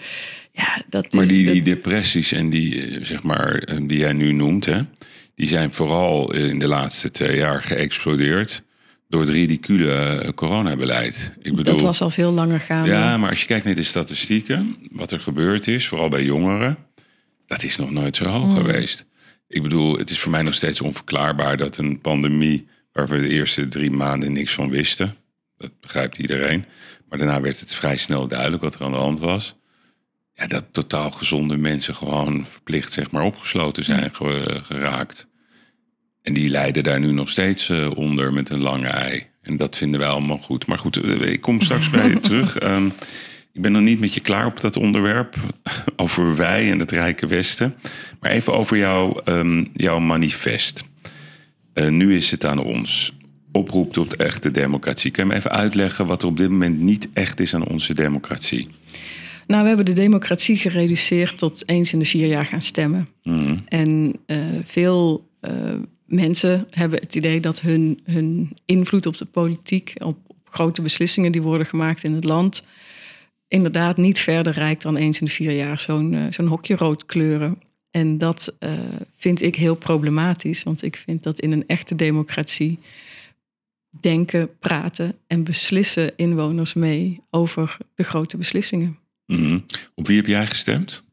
[0.51, 1.53] Ja, dat maar is, die, dat...
[1.53, 4.81] die depressies en die, eh, zeg maar, eh, die jij nu noemt, hè,
[5.35, 8.63] die zijn vooral in de laatste twee jaar geëxplodeerd
[9.09, 11.31] door het ridicule coronabeleid.
[11.41, 12.89] Ik bedoel, dat was al veel langer gaande.
[12.89, 16.77] Ja, maar als je kijkt naar de statistieken, wat er gebeurd is, vooral bij jongeren,
[17.47, 18.55] dat is nog nooit zo hoog mm.
[18.55, 19.05] geweest.
[19.47, 23.29] Ik bedoel, het is voor mij nog steeds onverklaarbaar dat een pandemie waar we de
[23.29, 25.15] eerste drie maanden niks van wisten.
[25.57, 26.65] Dat begrijpt iedereen.
[27.09, 29.55] Maar daarna werd het vrij snel duidelijk wat er aan de hand was.
[30.33, 34.11] Ja, dat totaal gezonde mensen gewoon verplicht zeg maar, opgesloten zijn
[34.63, 35.27] geraakt.
[36.21, 39.27] En die lijden daar nu nog steeds uh, onder met een lange ei.
[39.41, 40.67] En dat vinden wij allemaal goed.
[40.67, 42.63] Maar goed, eh, ik kom straks bij je terug.
[42.63, 42.93] Um,
[43.53, 45.35] ik ben nog niet met je klaar op dat onderwerp.
[45.95, 47.75] Over wij en het Rijke Westen.
[48.19, 50.83] Maar even over jou, um, jouw manifest.
[51.75, 53.13] Uh, nu is het aan ons.
[53.51, 55.11] Oproep tot echte democratie.
[55.11, 57.93] Kan je me even uitleggen wat er op dit moment niet echt is aan onze
[57.93, 58.67] democratie?
[59.47, 63.07] Nou, we hebben de democratie gereduceerd tot eens in de vier jaar gaan stemmen.
[63.23, 63.63] Mm.
[63.67, 65.51] En uh, veel uh,
[66.05, 71.31] mensen hebben het idee dat hun, hun invloed op de politiek, op, op, grote beslissingen
[71.31, 72.63] die worden gemaakt in het land,
[73.47, 77.05] inderdaad niet verder reikt dan eens in de vier jaar zo'n uh, zo'n hokje rood
[77.05, 77.57] kleuren.
[77.95, 78.71] En dat uh,
[79.15, 82.79] vind ik heel problematisch, want ik vind dat in een echte democratie
[83.99, 88.97] denken, praten en beslissen inwoners mee over de grote beslissingen.
[89.25, 89.65] Mm -hmm.
[89.93, 91.03] Op wie heb jij gestemd?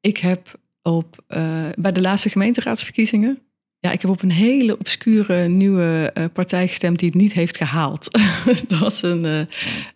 [0.00, 3.38] Ik heb op, uh, bij de laatste gemeenteraadsverkiezingen.
[3.78, 7.56] Ja, ik heb op een hele obscure nieuwe uh, partij gestemd die het niet heeft
[7.56, 8.10] gehaald.
[8.66, 9.24] dat was een,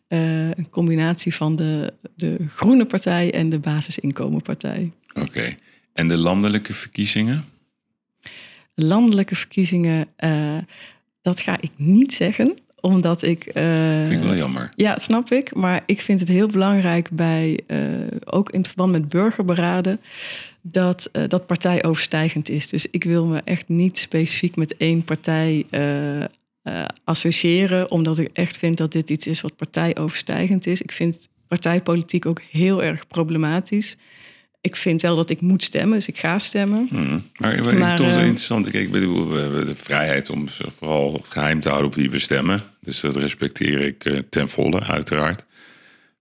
[0.09, 4.93] uh, een combinatie van de, de Groene Partij en de Basisinkomenpartij.
[5.09, 5.21] Oké.
[5.21, 5.59] Okay.
[5.95, 7.45] En de landelijke verkiezingen?
[8.75, 10.59] Landelijke verkiezingen, uh,
[11.23, 13.47] dat ga ik niet zeggen omdat ik.
[13.57, 14.69] Uh, vind ik wel jammer.
[14.77, 15.55] Ja, snap ik.
[15.55, 17.79] Maar ik vind het heel belangrijk bij, uh,
[18.25, 20.01] ook in verband met burgerberaden,
[20.63, 22.69] dat dat partijoverstijgend is.
[22.69, 25.67] Dus ik wil me echt niet specifiek met één partij
[27.05, 30.83] associëren, omdat ik echt vind dat dit iets is wat partijoverstijgend is.
[30.83, 33.97] Ik vind partijpolitiek ook heel erg problematisch
[34.65, 36.87] ik vind wel dat ik moet stemmen, dus ik ga stemmen.
[36.91, 37.31] Hmm.
[37.37, 38.75] Maar, maar, maar toch uh, interessant.
[38.75, 40.49] Ik bedoel, we hebben de vrijheid om
[40.79, 42.63] vooral het geheim te houden op wie we stemmen.
[42.81, 45.45] Dus dat respecteer ik uh, ten volle, uiteraard.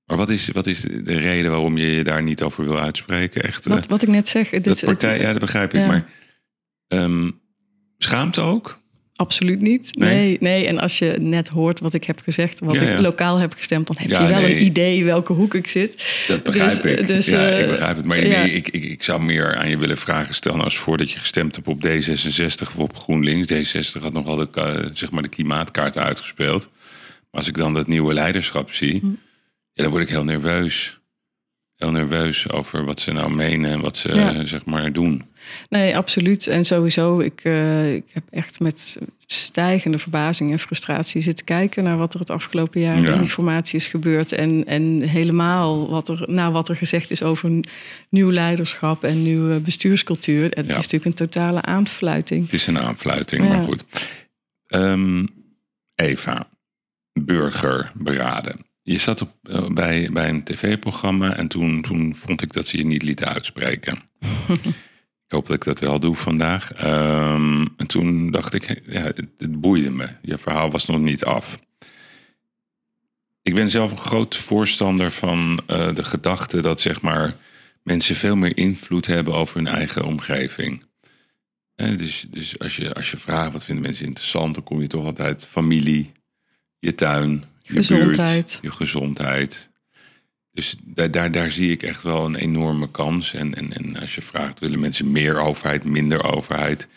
[0.06, 3.44] Maar wat is, wat is de reden waarom je je daar niet over wil uitspreken?
[3.44, 4.50] Echt, wat, wat ik net zeg.
[4.50, 5.80] Dat is, partij, ja, dat begrijp ik.
[5.80, 5.88] Ja.
[5.88, 6.06] Maar
[6.88, 7.40] um,
[7.98, 8.83] schaamte ook?
[9.16, 9.96] Absoluut niet.
[9.96, 10.16] Nee?
[10.16, 10.38] nee?
[10.40, 12.92] nee, En als je net hoort wat ik heb gezegd, wat ja, ja.
[12.92, 14.56] ik lokaal heb gestemd, dan heb ja, je wel nee.
[14.56, 16.06] een idee welke hoek ik zit.
[16.28, 17.08] Dat begrijp dus, ik.
[17.08, 18.06] Dus, ja, uh, ik begrijp het.
[18.06, 21.20] Maar nee, ik, ik, ik zou meer aan je willen vragen stellen als voordat je
[21.20, 23.54] gestemd hebt op D66 of op GroenLinks.
[23.54, 26.70] D66 had nogal de, uh, zeg maar de klimaatkaart uitgespeeld.
[27.32, 29.06] Maar als ik dan dat nieuwe leiderschap zie, hm.
[29.74, 31.00] ja, dan word ik heel nerveus.
[31.84, 35.24] Heel nerveus over wat ze nou menen en wat ze zeg maar doen.
[35.70, 36.48] Nee, absoluut.
[36.48, 41.98] En sowieso, ik, uh, ik heb echt met stijgende verbazing en frustratie zitten kijken naar
[41.98, 43.14] wat er het afgelopen jaar ja.
[43.14, 44.32] in informatie is gebeurd.
[44.32, 47.52] En, en helemaal wat er, naar wat er gezegd is over
[48.10, 50.44] nieuw leiderschap en nieuwe bestuurscultuur.
[50.44, 50.72] Het ja.
[50.72, 52.44] is natuurlijk een totale aanfluiting.
[52.44, 53.84] Het is een aanfluiting, maar goed.
[54.68, 55.30] Um,
[55.96, 56.48] Eva,
[57.14, 58.72] burgerberaden.
[58.84, 62.78] Je zat op, uh, bij, bij een tv-programma en toen, toen vond ik dat ze
[62.78, 64.02] je niet lieten uitspreken.
[65.26, 66.86] Ik hoop dat ik dat wel doe vandaag.
[66.86, 70.08] Um, en toen dacht ik, ja, het, het, boeide me.
[70.22, 71.60] Je verhaal was nog niet af.
[73.42, 77.36] Ik ben zelf een groot voorstander van uh, de gedachte dat zeg maar,
[77.84, 80.84] mensen veel meer invloed hebben over hun eigen omgeving.
[81.76, 84.88] En dus dus als, je, als je vraagt wat vinden mensen interessant, dan kom je
[84.88, 86.12] toch altijd familie,
[86.80, 88.46] je tuin, je gezondheid.
[88.46, 89.70] buurt, je gezondheid,
[90.54, 93.34] dus daar, daar, daar zie ik echt wel een enorme kans.
[93.34, 96.88] En, en, en als je vraagt, willen mensen meer overheid, minder overheid?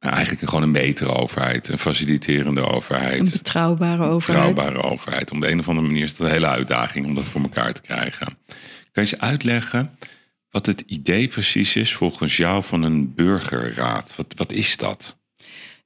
[0.00, 3.20] Nou, eigenlijk gewoon een betere overheid, een faciliterende overheid.
[3.20, 4.54] Een betrouwbare overheid.
[4.54, 5.30] betrouwbare overheid.
[5.30, 7.72] Om de een of andere manier is dat een hele uitdaging om dat voor elkaar
[7.72, 8.26] te krijgen.
[8.92, 9.98] Kan je eens uitleggen
[10.50, 14.16] wat het idee precies is volgens jou van een burgerraad?
[14.16, 15.17] Wat, wat is dat?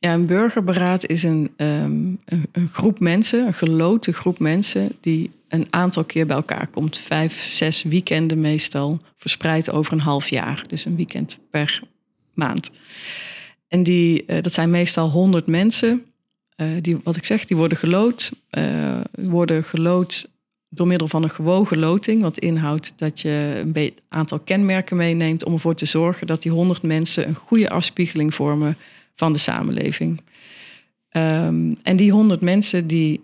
[0.03, 1.93] Ja, een burgerberaad is een, ehm,
[2.25, 6.99] een, een, groep mensen, een geloten groep mensen, die een aantal keer bij elkaar komt.
[6.99, 10.65] Vijf, zes weekenden meestal, verspreid over een half jaar.
[10.69, 11.83] Dus een weekend per
[12.35, 12.71] maand.
[13.69, 16.05] En die, uh, dat zijn meestal honderd mensen.
[16.57, 18.33] Uh, die, wat ik zeg, die worden geloot.
[18.51, 20.31] Uh, worden geloot
[20.69, 22.23] door middel van een gewogen loting.
[22.23, 26.83] Wat inhoudt dat je een aantal kenmerken meeneemt om ervoor te zorgen dat die honderd
[26.83, 28.77] mensen een goede afspiegeling vormen
[29.15, 30.21] van de samenleving.
[31.17, 33.21] Um, en die honderd mensen die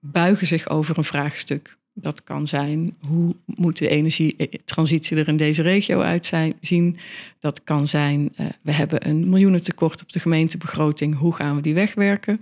[0.00, 1.78] buigen zich over een vraagstuk.
[1.94, 6.96] Dat kan zijn, hoe moet de energietransitie er in deze regio uitzien?
[7.40, 11.16] Dat kan zijn, uh, we hebben een miljoenentekort op de gemeentebegroting.
[11.16, 12.40] Hoe gaan we die wegwerken?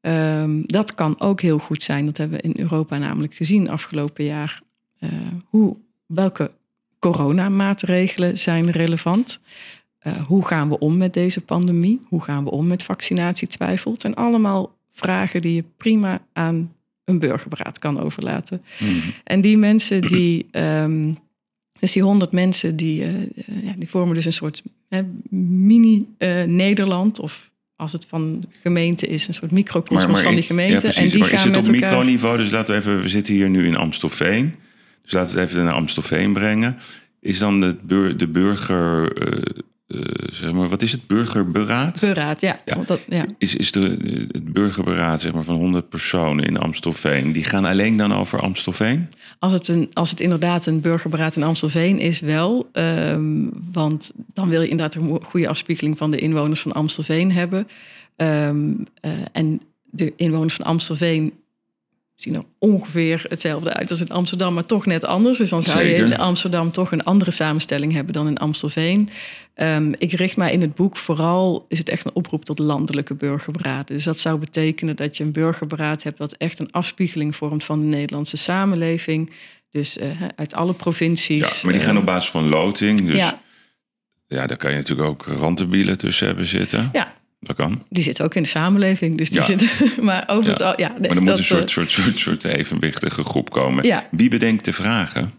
[0.00, 2.06] Um, dat kan ook heel goed zijn.
[2.06, 4.62] Dat hebben we in Europa namelijk gezien afgelopen jaar.
[5.00, 5.10] Uh,
[5.44, 6.50] hoe, welke
[6.98, 9.40] coronamaatregelen zijn relevant?
[10.06, 12.00] Uh, hoe gaan we om met deze pandemie?
[12.08, 13.92] Hoe gaan we om met vaccinatietwijfel?
[13.92, 16.72] Het zijn allemaal vragen die je prima aan
[17.04, 18.62] een burgerberaad kan overlaten.
[18.78, 19.00] Mm.
[19.24, 21.18] En die mensen die, um,
[21.80, 23.12] dus die honderd mensen, die, uh,
[23.62, 24.62] ja, die vormen dus een soort
[25.28, 30.86] mini-Nederland of als het van gemeente is, een soort microcosmos van die gemeente.
[30.86, 31.90] Ja, en die maar gaan is het met op elkaar...
[31.90, 32.36] microniveau?
[32.36, 34.54] Dus laten we even, we zitten hier nu in Amstelveen.
[35.02, 36.76] Dus laten we het even naar Amstelveen brengen.
[37.20, 39.12] Is dan de, bur, de burger,
[39.90, 41.06] uh, uh, zeg maar, wat is het?
[41.06, 42.00] Burgerberaad?
[42.00, 42.60] Beraad, ja.
[42.64, 42.76] Ja.
[42.86, 43.26] Dat, ja.
[43.38, 43.96] Is, is de,
[44.32, 49.08] het burgerberaad zeg maar, van 100 personen in Amstelveen, die gaan alleen dan over Amstelveen?
[49.38, 52.68] Als het, een, als het inderdaad een burgerberaad in Amstelveen is, wel.
[52.72, 57.68] Um, want dan wil je inderdaad een goede afspiegeling van de inwoners van Amstelveen hebben.
[58.16, 61.32] Um, uh, en de inwoners van Amstelveen
[62.22, 65.38] zien er ongeveer hetzelfde uit als in Amsterdam, maar toch net anders.
[65.38, 66.06] Dus dan zou Zeker.
[66.06, 69.08] je in Amsterdam toch een andere samenstelling hebben dan in Amstelveen.
[69.56, 73.14] Um, ik richt mij in het boek vooral, is het echt een oproep tot landelijke
[73.14, 73.94] burgerberaden.
[73.94, 77.80] Dus dat zou betekenen dat je een burgerberaad hebt dat echt een afspiegeling vormt van
[77.80, 79.32] de Nederlandse samenleving.
[79.70, 80.04] Dus uh,
[80.36, 81.60] uit alle provincies.
[81.60, 83.06] Ja, maar die gaan op basis van loting.
[83.06, 83.40] Dus ja,
[84.26, 86.90] ja daar kan je natuurlijk ook rantebielen tussen hebben zitten.
[86.92, 87.82] Ja, Dat kan.
[87.88, 89.16] die zitten ook in de samenleving.
[89.18, 89.44] Dus die Ja.
[89.46, 89.68] zitten.
[90.04, 90.50] Maar over Ja.
[90.52, 90.72] het al.
[90.76, 93.84] Ja, nee, Maar er moet dat, een soort, eh, soort, soort, soort evenwichtige groep komen.
[93.86, 94.08] Ja.
[94.10, 95.32] Wie bedenkt de vragen?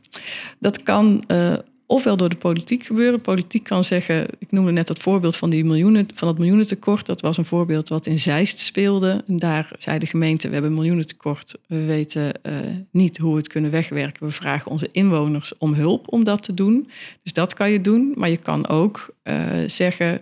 [0.60, 1.54] Dat kan eh,
[1.86, 3.22] ofwel door de politiek gebeuren.
[3.22, 7.06] Politiek kan zeggen, ik noemde net dat voorbeeld van, die miljoenen, van dat miljoenentekort.
[7.06, 9.24] Dat was een voorbeeld wat in Zeist speelde.
[9.28, 11.56] En daar zei de gemeente, we hebben een miljoenentekort.
[11.68, 12.54] We weten eh,
[12.92, 14.26] niet hoe we het kunnen wegwerken.
[14.26, 16.90] We vragen onze inwoners om hulp om dat te doen.
[17.24, 18.12] Dus dat kan je doen.
[18.16, 19.16] Maar je kan ook
[19.68, 20.22] zeggen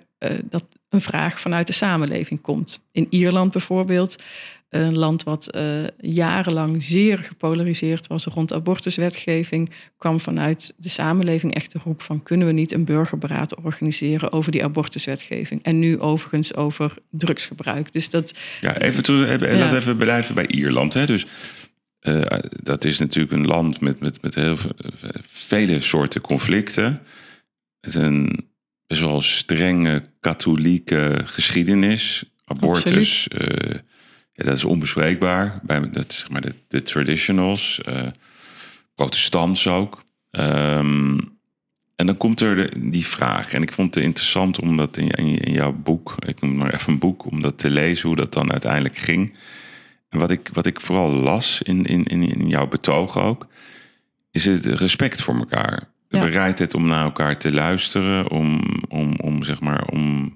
[0.50, 2.84] dat een vraag vanuit de samenleving komt.
[2.92, 4.24] In Ierland bijvoorbeeld,
[4.70, 5.64] een land wat eh,
[6.00, 12.48] jarenlang zeer gepolariseerd was rond abortuswetgeving, kwam vanuit de samenleving echt de roep van kunnen
[12.48, 15.64] we niet een burgerberaad organiseren over die abortuswetgeving.
[15.64, 17.94] En nu overigens over drugsgebruik.
[17.94, 19.58] Dus dat, Ja, even terug, even, Ja.
[19.58, 20.94] laten we even blijven bij Ierland.
[20.94, 21.06] Hè.
[21.06, 21.26] Dus,
[22.00, 22.22] eh,
[22.64, 24.72] dat is natuurlijk een land met, met, met heel veel-
[25.22, 27.02] vele soorten conflicten.
[27.82, 28.48] Met een
[28.90, 32.24] best wel strenge katholieke geschiedenis.
[32.46, 33.76] Abortus, eh,
[34.34, 35.60] ja, dat is onbespreekbaar.
[35.64, 38.08] Bij, dat, zeg maar de, de traditionals, eh,
[38.96, 40.04] protestants ook.
[40.32, 41.18] Ehm,
[41.96, 43.54] en dan komt er de- die vraag.
[43.54, 46.60] En ik vond het interessant om dat in, in, in jouw boek, ik noem het
[46.60, 49.34] maar even een boek, om dat te lezen, hoe dat dan uiteindelijk ging.
[50.10, 53.48] En wat ik, wat ik vooral las in, in, in, in jouw betoog ook,
[54.32, 55.90] is het respect voor elkaar.
[56.10, 60.34] De bereidheid om naar elkaar te luisteren, om, om, om, zeg maar, om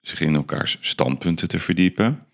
[0.00, 2.26] zich in elkaars standpunten te verdiepen.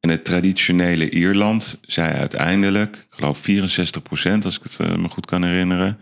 [0.00, 5.08] En het traditionele Ierland zei uiteindelijk, ik geloof 64 procent, als ik het eh, me
[5.08, 5.98] goed kan herinneren.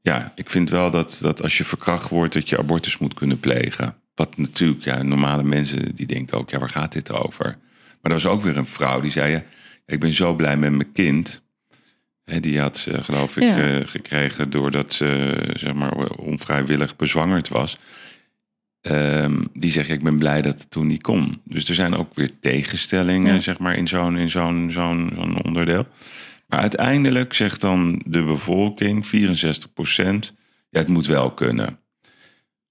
[0.00, 3.40] Ja, ik vind wel dat, dat als je verkracht wordt, dat je abortus moet kunnen
[3.40, 3.96] plegen.
[4.14, 7.44] Wat natuurlijk, ja, normale mensen die denken ook, ja, waar gaat dit over?
[8.00, 9.42] Maar er was ook weer een vrouw die zei, ja,
[9.86, 11.42] ik ben zo blij met mijn kind.
[12.24, 13.58] Die had ze, geloof ik, Ja.
[13.58, 17.78] eh, gekregen doordat ze, zeg maar, onvrijwillig bezwangerd was.
[18.80, 21.40] Ehm, die zegt, ik ben blij dat het toen niet kon.
[21.44, 23.40] Dus er zijn ook weer tegenstellingen, Ja.
[23.40, 25.86] zeg maar, in zo'n in zo'n zo'n zo'n onderdeel.
[26.46, 30.34] Maar uiteindelijk zegt dan de bevolking, 64 procent,
[30.70, 31.78] ja, het moet wel kunnen.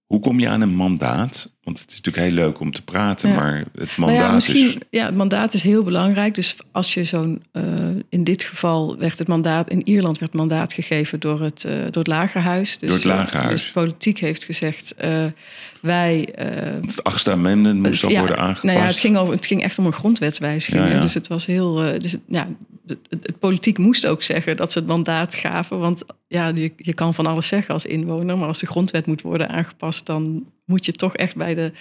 [0.06, 1.54] Hoe kom je aan een mandaat?
[1.64, 3.36] Want het is natuurlijk heel leuk om te praten, Ja.
[3.36, 4.78] maar het Nou mandaat ja, is...
[4.90, 6.36] ja, het mandaat is heel belangrijk.
[6.36, 7.64] Dus als je zo'n, eh,
[8.10, 11.72] in dit geval werd het mandaat, in Ierland werd het mandaat gegeven door het, eh,
[11.74, 12.78] door het lagerhuis.
[12.78, 13.62] Dus, Door het eh, lagerhuis.
[13.62, 14.96] dus politiek heeft gezegd,
[15.82, 16.30] wij...
[16.36, 18.64] Het achtste amendement moest dan ja, worden aangepast.
[18.64, 21.02] Nou ja, het ging, over, het ging echt om een grondwetswijziging.
[21.02, 21.74] Dus het was heel.
[21.76, 22.48] dus het, ja,
[22.88, 25.80] het, het, politiek moest ook zeggen dat ze het mandaat gaven.
[25.80, 29.22] Want ja, je, je kan van alles zeggen als inwoner, maar als de grondwet moet
[29.22, 31.72] worden aangepast, dan moet je toch echt bij de,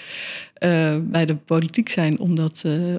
[0.65, 2.95] uh, bij de politiek zijn om dat uh,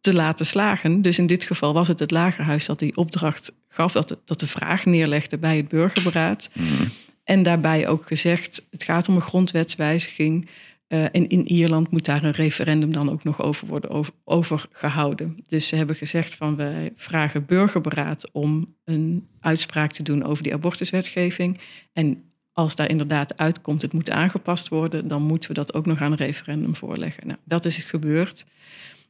[0.00, 1.02] te laten slagen.
[1.02, 4.40] Dus in dit geval was het het Lagerhuis dat die opdracht gaf, dat de, dat
[4.40, 6.50] de vraag neerlegde bij het burgerberaad.
[6.52, 6.90] Mm.
[7.24, 10.48] En daarbij ook gezegd, het gaat om een grondwetswijziging.
[10.88, 14.66] Uh, en in Ierland moet daar een referendum dan ook nog over worden over, over,
[14.72, 15.44] gehouden.
[15.46, 20.54] Dus ze hebben gezegd van wij vragen burgerberaad om een uitspraak te doen over die
[20.54, 21.58] abortuswetgeving.
[21.92, 22.22] En
[22.56, 26.12] als daar inderdaad uitkomt, het moet aangepast worden, dan moeten we dat ook nog aan
[26.12, 27.26] een referendum voorleggen.
[27.26, 28.44] Nou, dat is gebeurd.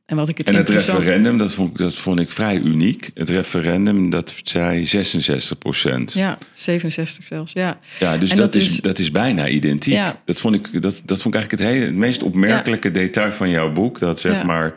[0.07, 3.11] En, wat ik het, en het referendum, dat vond, dat vond ik vrij uniek.
[3.15, 6.13] Het referendum, dat zei 66 procent.
[6.13, 7.79] Ja, 67 zelfs, ja.
[7.99, 9.95] Ja, dus dat, is, dat is bijna identiek.
[9.95, 10.21] Ja.
[10.25, 13.51] Dat, vond ik, dat, dat vond ik eigenlijk het, hele, het meest opmerkelijke detail van
[13.51, 13.99] jouw boek.
[13.99, 14.75] Dat zeg maar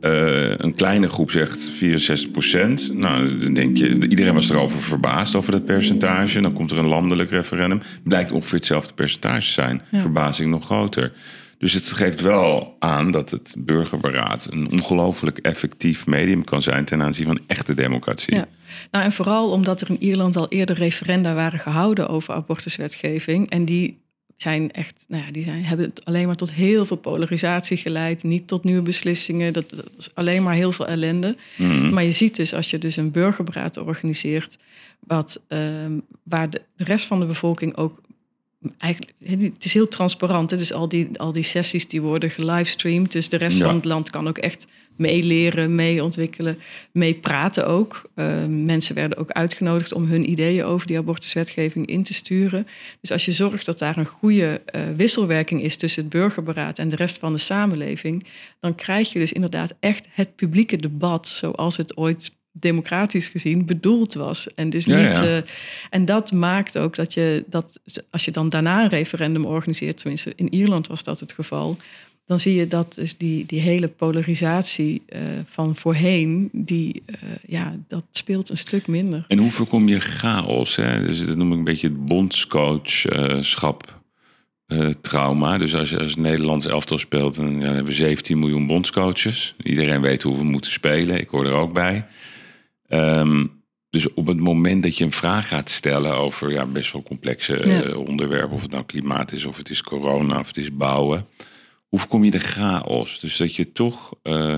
[0.00, 2.94] uh, een kleine groep zegt 64 procent.
[2.94, 6.40] Nou, dan denk je, iedereen was erover verbaasd over dat percentage.
[6.40, 7.80] Dan komt er een landelijk referendum.
[8.02, 9.82] Blijkt ongeveer hetzelfde percentage zijn.
[9.92, 11.12] Verbazing nog groter.
[11.58, 17.02] Dus het geeft wel aan dat het burgerberaad een ongelooflijk effectief medium kan zijn ten
[17.02, 18.34] aanzien van echte democratie.
[18.34, 18.48] Ja.
[18.90, 23.50] Nou, en vooral omdat er in Ierland al eerder referenda waren gehouden over abortuswetgeving.
[23.50, 23.98] En die
[24.42, 28.22] zijn echt, nou ja, die zijn, hebben het alleen maar tot heel veel polarisatie geleid.
[28.22, 29.52] Niet tot nieuwe beslissingen.
[29.52, 29.64] Dat,
[29.96, 31.36] was alleen maar heel veel ellende.
[31.56, 31.92] Mhm.
[31.92, 34.58] Maar je ziet dus als je dus een burgerberaad organiseert.
[35.00, 38.00] Wat, ehm, waar de, de rest van de bevolking ook
[38.78, 40.50] eigenlijk, het is heel transparant.
[40.50, 40.56] Hè?
[40.56, 43.12] Dus al die, al die sessies die worden gelivestreamd.
[43.12, 44.66] Dus de rest van het land kan ook echt
[44.96, 46.58] meeleren, meeontwikkelen,
[46.92, 48.10] meepraten ook.
[48.14, 52.66] Uh, mensen werden ook uitgenodigd om hun ideeën over die abortuswetgeving in te sturen.
[53.00, 56.88] Dus als je zorgt dat daar een goede uh, wisselwerking is tussen het burgerberaad en
[56.88, 58.26] de rest van de samenleving,
[58.60, 64.14] dan krijg je dus inderdaad echt het publieke debat zoals het ooit democratisch gezien bedoeld
[64.14, 64.54] was.
[64.54, 65.36] En, dus niet, uh,
[65.90, 70.32] en dat maakt ook dat je dat als je dan daarna een referendum organiseert, tenminste
[70.36, 71.76] in Ierland was dat het geval,
[72.26, 77.16] dan zie je dat dus die, die hele polarisatie uh, van voorheen, die, uh,
[77.46, 79.24] ja, dat speelt een stuk minder.
[79.28, 80.76] En hoe voorkom je chaos?
[80.76, 81.04] Hè?
[81.04, 83.96] Dus dat noem ik een beetje het bondscoachschap.
[85.00, 85.58] trauma.
[85.58, 89.54] Dus als je als Nederlands elftal speelt, dan, ja, dan hebben we 17 miljoen bondscoaches.
[89.62, 91.20] Iedereen weet hoe we moeten spelen.
[91.20, 92.04] Ik hoor er ook bij.
[92.88, 93.58] Um,
[93.90, 97.56] dus op het moment dat je een vraag gaat stellen over ja, best wel complexe
[97.56, 101.26] eh, onderwerpen, of het nou klimaat is, of het is corona, of het is bouwen,
[101.88, 103.20] hoe kom je de chaos?
[103.20, 104.56] Dus dat je toch uh,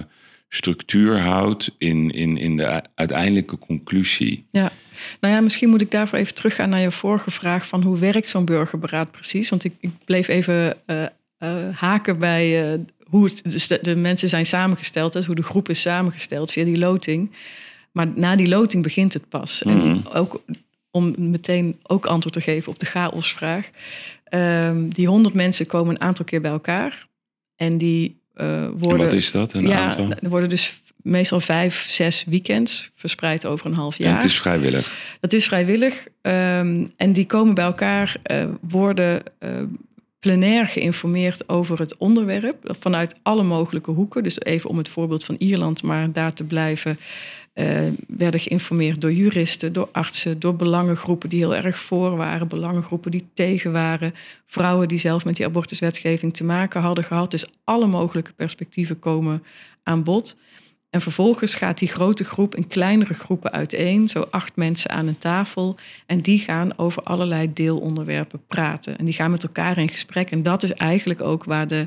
[0.48, 4.46] structuur houdt in, in, in de uiteindelijke conclusie.
[4.50, 4.72] Ja,
[5.20, 8.26] nou ja, misschien moet ik daarvoor even teruggaan naar je vorige vraag van hoe werkt
[8.26, 9.48] zo'n burgerberaad precies?
[9.48, 11.06] Want ik, ik bleef even uh,
[11.76, 15.80] haken bij hoe het, dus de, de, mensen zijn samengesteld, dus hoe de groep is
[15.80, 17.30] samengesteld via die loting.
[17.92, 19.62] Maar na die loting begint het pas.
[19.62, 20.16] En mhm.
[20.16, 20.42] ook
[20.90, 23.70] om meteen ook antwoord te geven op de chaosvraag.
[24.34, 27.08] Um, die honderd mensen komen een aantal keer bij elkaar.
[27.56, 28.98] En die uh, worden...
[28.98, 30.12] En wat is dat, een ja, aantal?
[30.22, 34.08] Er worden dus meestal vijf, zes weekends verspreid over een half jaar.
[34.08, 35.16] En het is vrijwillig?
[35.20, 36.06] Dat is vrijwillig.
[36.22, 39.50] Um, en die komen bij elkaar, uh, worden uh,
[40.20, 42.76] plenair geïnformeerd over het onderwerp.
[42.80, 44.22] Vanuit alle mogelijke hoeken.
[44.22, 46.98] Dus even om het voorbeeld van Ierland maar daar te blijven
[48.06, 53.28] werden geïnformeerd door juristen, door artsen, door belangengroepen die heel erg voor waren, belangengroepen die
[53.34, 54.14] tegen waren,
[54.46, 57.30] vrouwen die zelf met die abortuswetgeving te maken hadden gehad.
[57.30, 59.42] Dus alle mogelijke perspectieven komen
[59.82, 60.36] aan bod.
[60.90, 65.18] En vervolgens gaat die grote groep in kleinere groepen uiteen, zo acht mensen aan een
[65.18, 65.76] tafel.
[66.06, 68.98] En die gaan over allerlei deelonderwerpen praten.
[68.98, 70.30] En die gaan met elkaar in gesprek.
[70.30, 71.86] En dat is eigenlijk ook waar de,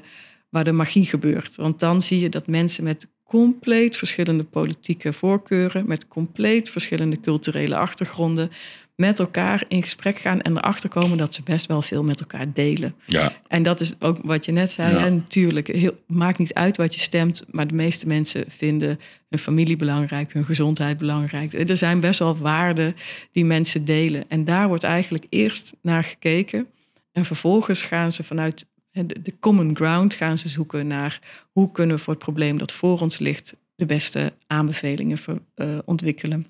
[0.50, 1.56] waar de magie gebeurt.
[1.56, 7.76] Want dan zie je dat mensen met compleet verschillende politieke voorkeuren, met compleet verschillende culturele
[7.76, 8.52] achtergronden,
[8.96, 12.54] met elkaar in gesprek gaan en erachter komen dat ze best wel veel met elkaar
[12.54, 12.96] delen.
[13.06, 13.36] Ja.
[13.48, 14.94] En dat is ook wat je net zei.
[14.94, 15.06] Ja.
[15.06, 19.40] En natuurlijk, heel, maakt niet uit wat je stemt, maar de meeste mensen vinden hun
[19.40, 21.70] familie belangrijk, hun gezondheid belangrijk.
[21.70, 22.96] Er zijn best wel waarden
[23.32, 24.24] die mensen delen.
[24.28, 26.68] En daar wordt eigenlijk eerst naar gekeken.
[27.12, 31.20] En vervolgens gaan ze vanuit de common ground gaan ze zoeken naar
[31.52, 35.18] hoe kunnen we voor het probleem dat voor ons ligt de beste aanbevelingen
[35.56, 36.48] uh, ontwikkelen.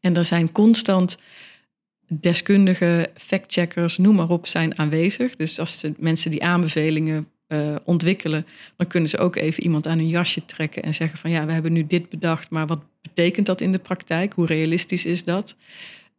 [0.00, 1.18] En er zijn constant
[2.08, 5.36] deskundigen, factcheckers, noem maar op, zijn aanwezig.
[5.36, 8.46] Dus als de mensen die aanbevelingen uh, ontwikkelen,
[8.76, 11.52] dan kunnen ze ook even iemand aan hun jasje trekken en zeggen van ja, we
[11.52, 14.32] hebben nu dit bedacht, maar wat betekent dat in de praktijk?
[14.32, 15.56] Hoe realistisch is dat?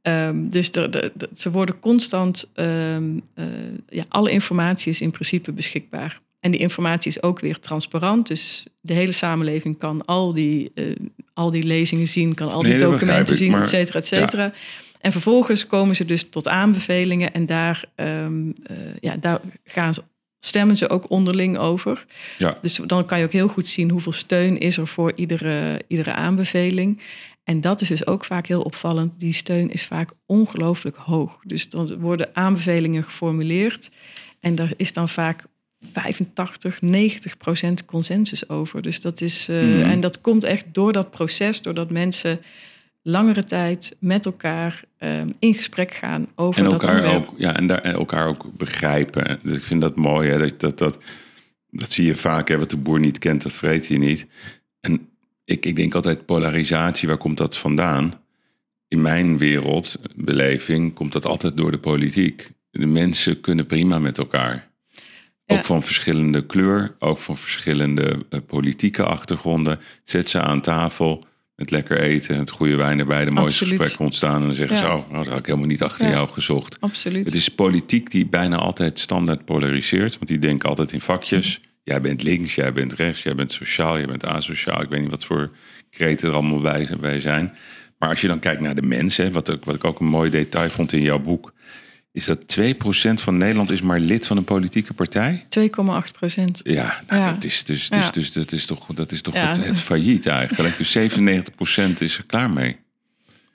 [0.08, 3.46] Um, dus de, de, ze worden constant, um, uh,
[3.90, 6.22] ja, alle informatie is in principe beschikbaar.
[6.40, 8.28] En die informatie is ook weer transparant.
[8.28, 10.86] Dus de hele samenleving kan al die, eh,
[11.34, 14.06] al die lezingen zien, kan al die Nee, documenten ik, zien, maar- et cetera, et
[14.06, 14.54] cetera.
[15.02, 20.04] En vervolgens komen ze dus tot aanbevelingen en daar, ehm, eh, ja, daar gaan ze,
[20.40, 22.06] stemmen ze ook onderling over.
[22.38, 22.58] Ja.
[22.62, 26.14] Dus dan kan je ook heel goed zien hoeveel steun is er voor iedere, iedere
[26.14, 27.02] aanbeveling.
[27.46, 29.20] En dat is dus ook vaak heel opvallend.
[29.20, 31.40] Die steun is vaak ongelooflijk hoog.
[31.44, 33.90] Dus dan worden aanbevelingen geformuleerd.
[34.40, 35.44] En daar is dan vaak
[35.92, 38.82] 85, 90 procent consensus over.
[38.82, 39.48] Dus dat is.
[39.50, 39.82] eh, Mhm.
[39.82, 42.42] En dat komt echt door dat proces, doordat mensen
[43.02, 47.82] langere tijd met elkaar ehm, in gesprek gaan over En elkaar ook, ja, en daar,
[47.82, 49.40] en elkaar ook begrijpen.
[49.44, 50.30] Dus ik vind dat mooi.
[50.30, 50.98] Hè, dat, dat, dat,
[51.70, 52.48] dat zie je vaak.
[52.48, 54.28] Hè, wat de boer niet kent, dat vreet hij niet.
[54.82, 55.10] En
[55.46, 58.14] ik, ik denk altijd polarisatie, waar komt dat vandaan?
[58.88, 62.50] In mijn wereldbeleving komt dat altijd door de politiek.
[62.72, 64.68] De mensen kunnen prima met elkaar.
[65.48, 69.80] Ook van verschillende kleur, ook van verschillende eh, politieke achtergronden.
[70.04, 71.24] Zet ze aan tafel
[71.56, 73.80] met lekker eten, het goede wijn erbij, de mooiste Absoluut.
[73.80, 74.40] gesprekken ontstaan.
[74.42, 74.96] En dan zeggen ze, Ja.
[74.96, 76.12] oh, nou, dat had ik helemaal niet achter Ja.
[76.12, 76.78] jou gezocht.
[76.80, 77.26] Absoluut.
[77.26, 80.14] Het is politiek die bijna altijd standaard polariseert.
[80.16, 81.60] Want die denken altijd in vakjes.
[81.86, 84.82] Jij bent links, jij bent rechts, jij bent sociaal, jij bent asociaal.
[84.82, 85.52] Ik weet niet wat voor
[85.90, 87.54] kreten er allemaal bij, bij zijn.
[88.00, 90.30] Maar als je dan kijkt naar de mensen, wat, ik- wat ik ook een mooi
[90.30, 91.54] detail vond in jouw boek,
[92.12, 95.46] is dat 2% van Nederland is maar lid van een politieke partij.
[95.50, 96.60] 2,8 procent.
[96.64, 97.32] Ja, nou, Ja.
[97.32, 98.10] dat is dus, dus, Ja.
[98.10, 99.48] dus dat is toch, dat is toch Ja.
[99.48, 100.78] het, het failliet eigenlijk.
[100.78, 102.78] Dus 97% is er klaar mee.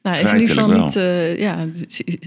[0.02, 1.66] Nou, is in ieder geval niet, eh, ja,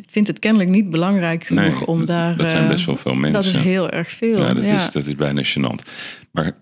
[0.08, 2.38] vindt het kennelijk niet belangrijk genoeg Nee, om daar.
[2.38, 3.34] dat zijn eh, best wel veel mensen.
[3.34, 4.40] Dat is heel erg veel.
[4.40, 4.76] Ja, dat, ja.
[4.76, 5.90] Is, dat is bijna gênant.
[6.32, 6.56] Maar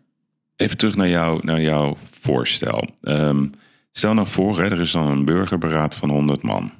[0.55, 2.87] even terug naar, jou, naar jouw voorstel.
[3.01, 3.45] Ehm,
[3.91, 6.71] stel nou voor, hè, er is dan een burgerberaad van 100 man.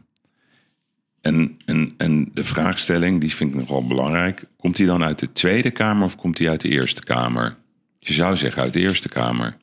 [1.22, 4.44] En, en, en de vraagstelling, die vind ik nogal belangrijk.
[4.58, 7.58] Komt die dan uit de Tweede Kamer of komt die uit de Eerste Kamer?
[8.00, 9.58] Je zou zeggen uit de Eerste Kamer.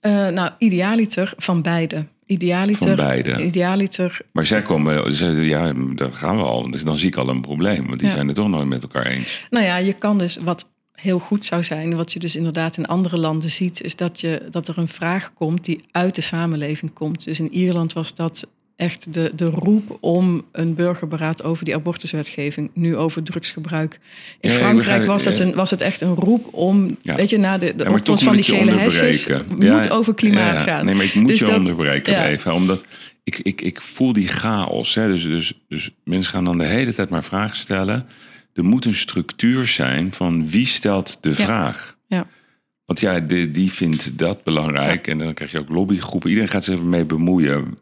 [0.00, 2.06] Eh, nou, idealiter van beide.
[2.26, 3.44] Idealiter, Van beide.
[3.44, 6.70] Idealiter, Maar zij komen, ze zeiden, ja, daar gaan we al.
[6.70, 8.14] Dus dan zie ik al een probleem, want die Ja.
[8.14, 9.46] zijn het toch nooit met elkaar eens.
[9.50, 12.86] nou ja, je kan dus wat heel goed zou zijn, wat je dus inderdaad in
[12.86, 16.92] andere landen ziet, is dat, je, dat er een vraag komt die uit de samenleving
[16.92, 17.24] komt.
[17.24, 18.46] Dus in Ierland was dat
[18.76, 24.00] echt de, de roep om een burgerberaad over die abortuswetgeving, nu over drugsgebruik.
[24.40, 27.14] In Ja, Frankrijk was, het een, was het echt een roep om, Ja.
[27.14, 30.84] weet je, na de, de Ja, opkomst van die gele hesjes, moet over klimaat gaan.
[30.84, 32.52] Nee, maar ik moet Dus je dat- onderbreken even.
[32.54, 32.84] Omdat
[33.24, 34.94] ik, ik, ik voel die chaos.
[34.94, 35.08] Hè.
[35.08, 38.06] Dus, dus, dus mensen gaan dan de hele tijd maar vragen stellen.
[38.54, 41.96] Er moet een structuur zijn van wie stelt de vraag.
[42.08, 42.26] Ja.
[42.84, 45.06] Want ja, die, die vindt dat belangrijk.
[45.06, 46.28] En dan krijg je ook lobbygroepen.
[46.28, 47.78] Iedereen gaat zich ermee bemoeien.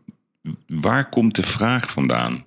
[0.67, 2.45] Waar komt de vraag vandaan?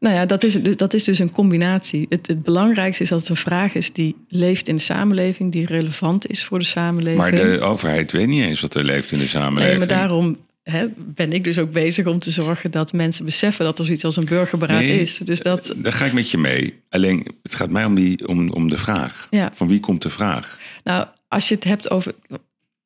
[0.00, 2.06] Nou ja, dat is, dus- dat is dus een combinatie.
[2.08, 5.66] Het, het belangrijkste is dat het een vraag is die leeft in de samenleving, die
[5.66, 7.20] relevant is voor de samenleving.
[7.20, 9.78] Maar de overheid weet niet eens wat er leeft in de samenleving.
[9.78, 13.64] nee, maar daarom hè, ben ik dus ook bezig om te zorgen dat mensen beseffen
[13.64, 15.18] dat er zoiets als een burgerberaad Nee, is.
[15.18, 16.74] Dus dat, Daar ga ik met je mee.
[16.88, 19.26] Alleen, het gaat mij om, die, om, om de vraag.
[19.30, 19.50] Ja.
[19.54, 20.58] Van wie komt de vraag?
[20.84, 22.14] nou, als je het hebt over.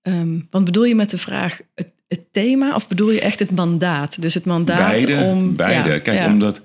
[0.02, 3.50] ehm, wat bedoel je met de vraag het, het thema of bedoel je echt het
[3.50, 4.22] mandaat?
[4.22, 5.56] Dus het mandaat Beide, om.
[5.56, 5.90] beide.
[5.90, 6.26] ja, Kijk, ja.
[6.26, 6.60] omdat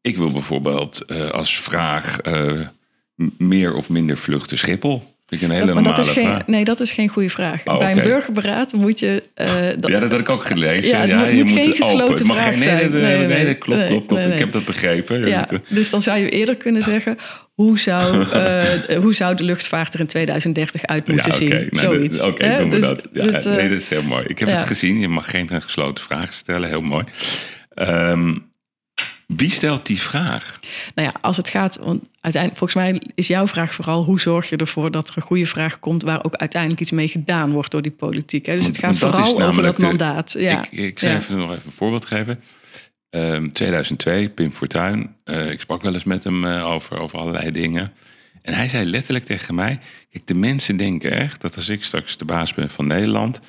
[0.00, 2.18] ik wil bijvoorbeeld eh, als vraag
[3.14, 5.02] m- meer of minder vluchten Schiphol.
[5.28, 7.62] Ik een hele Dat- maar dat is geen, nee, dat is geen goede vraag.
[7.64, 9.22] Oh, Bij een burgerberaad moet je.
[9.34, 9.46] eh,
[9.76, 10.96] dat- Ja, dat had ik ook gelezen.
[10.98, 12.90] Ja, ja, moet- je moet geen gesloten vraag geen, nee, zijn.
[12.90, 14.26] nee, Nee, nee, nee, klopt, klopt, klopt.
[14.26, 15.28] Ik heb dat begrepen.
[15.28, 17.16] Ja, dus dan zou je eerder kunnen zeggen:
[17.62, 21.48] hoe zou, eh, hoe zou de luchtvaart er in 2030 uit ja, moeten zien?
[21.48, 22.22] Nou, Zoiets.
[22.22, 23.08] Oké, doen we Dus dat.
[23.12, 24.24] Ja, dit, eh, nee, dat is heel mooi.
[24.26, 24.54] Ik heb ja.
[24.54, 24.98] het gezien.
[24.98, 26.68] Je mag geen gesloten vragen stellen.
[26.68, 27.04] Heel mooi.
[27.74, 28.34] Ehm,
[29.26, 30.60] wie stelt die vraag?
[30.94, 34.48] Nou ja, als het gaat, want uiteindelijk, volgens mij is jouw vraag vooral hoe zorg
[34.48, 37.70] je ervoor dat er een goede vraag komt waar ook uiteindelijk iets mee gedaan wordt
[37.70, 38.46] door die politiek.
[38.46, 38.54] Hè?
[38.54, 40.34] Dus Want- het gaat vooral over dat mandaat.
[40.38, 40.64] Ja.
[40.70, 41.18] Ik, ik zou Ja.
[41.18, 42.40] even nog even een voorbeeld geven.
[43.12, 45.16] Ehm 2002, Pim Fortuyn.
[45.24, 47.92] eh, ik sprak wel eens met hem eh, over, over allerlei dingen.
[48.42, 49.78] En hij zei letterlijk tegen mij...
[50.10, 53.40] Kijk, de mensen denken echt dat als ik straks de baas ben van Nederland...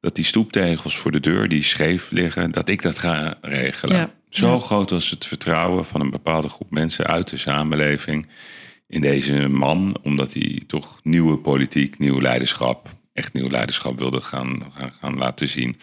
[0.00, 2.50] dat die stoeptegels voor de deur die scheef liggen...
[2.50, 3.96] dat ik dat ga regelen.
[3.96, 4.12] Ja.
[4.28, 4.58] Zo Ja.
[4.58, 7.06] groot was het vertrouwen van een bepaalde groep mensen...
[7.06, 8.26] uit de samenleving
[8.88, 9.96] in deze man...
[10.02, 12.88] omdat hij toch nieuwe politiek, nieuw leiderschap...
[13.12, 15.76] echt nieuw leiderschap wilde gaan, gaan, gaan laten zien...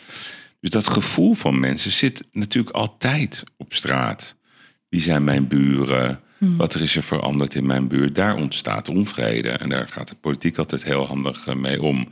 [0.68, 4.36] Dus dat gevoel van mensen zit natuurlijk altijd op straat.
[4.89, 6.20] Wie zijn mijn buren?
[6.38, 8.15] Wat er is er veranderd in mijn buurt?
[8.15, 9.49] Daar ontstaat onvrede.
[9.49, 12.07] En daar gaat de politiek altijd heel handig eh, mee om.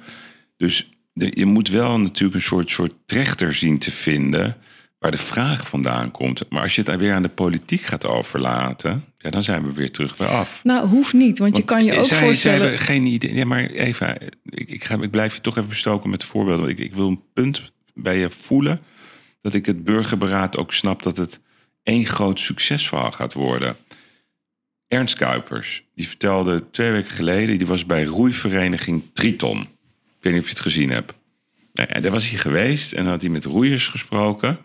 [0.57, 4.57] Dus je moet wel natuurlijk een soort, soort trechter zien te vinden...
[4.99, 6.49] waar de vraag vandaan komt.
[6.49, 9.91] Maar als je het weer aan de politiek gaat overlaten, ja, dan zijn we weer
[9.91, 10.63] terug bij af.
[10.63, 12.57] Nou, hoeft niet, want, je kan je ook zij, voorstellen...
[12.57, 13.33] Ze hebben geen idee.
[13.33, 16.69] Ja, maar Eva, ik, ik, ga, ik blijf je toch even bestoken met voorbeelden.
[16.69, 18.81] Ik, ik wil een punt bij je voelen
[19.41, 21.39] dat ik het burgerberaad ook snap dat het
[21.83, 23.77] één groot succesverhaal gaat worden.
[24.87, 29.61] Ernst Kuipers, die vertelde twee weken geleden, die was bij roeivereniging Triton.
[29.61, 29.67] Ik
[30.21, 31.13] weet niet of je het gezien hebt.
[31.73, 34.57] Nou, daar was hij geweest en had hij met roeiers gesproken.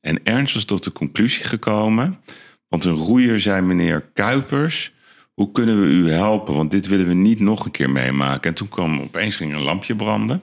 [0.00, 2.20] En Ernst was tot de conclusie gekomen.
[2.68, 4.92] Want een roeier zei meneer Kuipers,
[5.34, 6.54] hoe kunnen we u helpen?
[6.54, 8.50] Want dit willen we niet nog een keer meemaken.
[8.50, 10.42] En toen kwam opeens ging een lampje branden.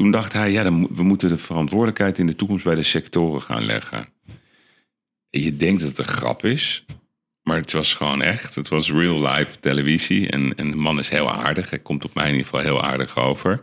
[0.00, 3.42] Toen dacht hij, ja, dan, we moeten de verantwoordelijkheid in de toekomst bij de sectoren
[3.42, 4.08] gaan leggen.
[5.30, 6.84] En je denkt dat het een grap is,
[7.42, 8.54] maar het was gewoon echt.
[8.54, 10.30] Het was real life televisie.
[10.30, 11.70] En, en de man is heel aardig.
[11.70, 13.60] Hij komt op mij in ieder geval heel aardig over.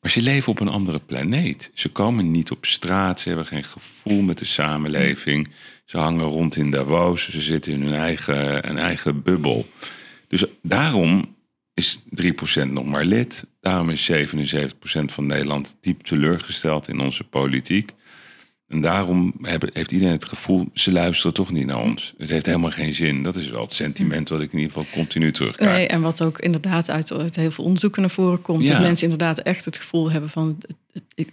[0.00, 1.70] Maar ze leven op een andere planeet.
[1.74, 3.20] Ze komen niet op straat.
[3.20, 5.48] Ze hebben geen gevoel met de samenleving.
[5.84, 7.30] Ze hangen rond in Davos.
[7.30, 9.68] Ze zitten in hun eigen, een eigen bubbel.
[10.28, 11.35] Dus daarom
[11.76, 13.46] is 3% nog maar lid.
[13.60, 14.14] Daarom is 77%
[15.04, 17.92] van Nederland diep teleurgesteld in onze politiek.
[18.68, 19.34] En daarom
[19.72, 22.14] heeft iedereen het gevoel, ze luisteren toch niet naar ons.
[22.18, 23.22] Het heeft helemaal geen zin.
[23.22, 25.76] Dat is wel het sentiment wat ik in ieder geval continu terugkrijg.
[25.76, 28.62] Nee, en wat ook inderdaad uit, uit heel veel onderzoeken naar voren komt.
[28.62, 28.72] Ja.
[28.72, 30.58] Dat mensen inderdaad echt het gevoel hebben van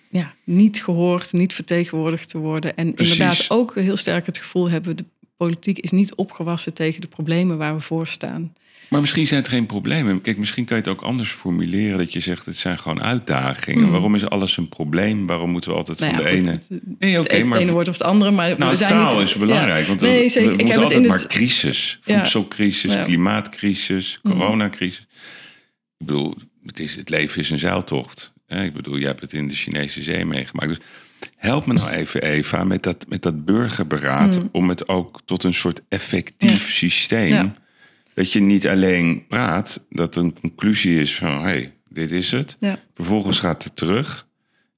[0.09, 2.75] ja, niet gehoord, niet vertegenwoordigd te worden.
[2.75, 3.19] En Precies.
[3.19, 5.05] inderdaad ook heel sterk het gevoel hebben, de
[5.37, 8.53] politiek is niet opgewassen tegen de problemen waar we voor staan.
[8.93, 10.21] Maar misschien zijn het geen problemen.
[10.21, 11.97] Kijk, misschien kan je het ook anders formuleren.
[11.97, 13.83] Dat je zegt, het zijn gewoon uitdagingen.
[13.85, 13.91] Mm.
[13.91, 15.27] Waarom is alles een probleem?
[15.27, 16.51] Waarom moeten we altijd Nou van ja, de goed, ene...
[16.51, 16.69] het-
[16.99, 17.59] Nee, oké, het maar...
[17.59, 19.81] ene woord of het andere, maar Nou, we zijn taal niet, is belangrijk.
[19.81, 19.87] Ja.
[19.87, 20.49] Want nee, zeker.
[20.49, 21.99] we Ik heb moeten het altijd maar het, crisis.
[22.01, 23.03] Voedselcrisis, Ja.
[23.03, 25.07] Klimaatcrisis, coronacrisis.
[25.97, 26.35] Ik bedoel,
[26.65, 28.33] het, is, het leven is een zeiltocht.
[28.47, 30.67] Ik bedoel, je hebt het in de Chinese zee meegemaakt.
[30.67, 30.79] Dus
[31.35, 34.39] help me nou even, Eva, met dat, met dat burgerberaad...
[34.51, 37.53] om het ook tot een soort effectief systeem...
[38.13, 41.33] Dat je niet alleen praat, dat een conclusie is van...
[41.33, 42.55] hé, hey, dit is het.
[42.59, 42.79] Ja.
[42.93, 44.27] Vervolgens gaat het terug...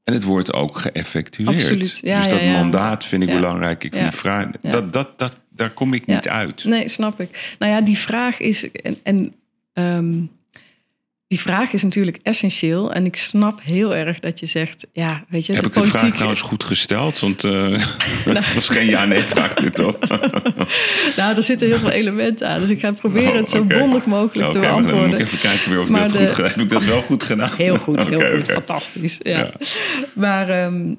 [0.06, 2.00] En het wordt ook geëffectueerd.
[2.02, 3.84] Ja, dus dat ja, mandaat vind ik belangrijk.
[3.84, 6.64] Ik vind vraag, dat, dat, dat, daar kom ik niet uit.
[6.64, 7.56] Nee, snap ik.
[7.60, 8.72] Nou ja, die vraag is.
[8.72, 9.34] En, en
[9.74, 10.24] ehm,
[11.36, 12.94] die vraag is natuurlijk essentieel.
[12.94, 14.88] En ik snap heel erg dat je zegt.
[14.94, 17.20] Ja, weet je, Heb de ik de vraag trouwens goed gesteld?
[17.20, 17.72] Want eh,
[18.26, 19.98] het was geen ja-nee-vraag dit, toch?
[21.18, 22.60] Nou, er zitten heel veel elementen aan.
[22.60, 25.20] Dus ik ga proberen het zo Oh, bondig mogelijk Oké, te maar dan moet beantwoorden.
[25.20, 26.58] ik even kijken weer of ik dat de- goed heb.
[26.58, 27.52] ik dat wel goed gedaan?
[27.58, 28.52] Heel goed, heel goed.
[28.52, 29.20] Fantastisch.
[29.24, 29.38] Ja.
[29.38, 29.52] Ja.
[30.14, 30.94] Maar ehm,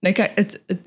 [0.00, 0.78] nee, kijk, het, het,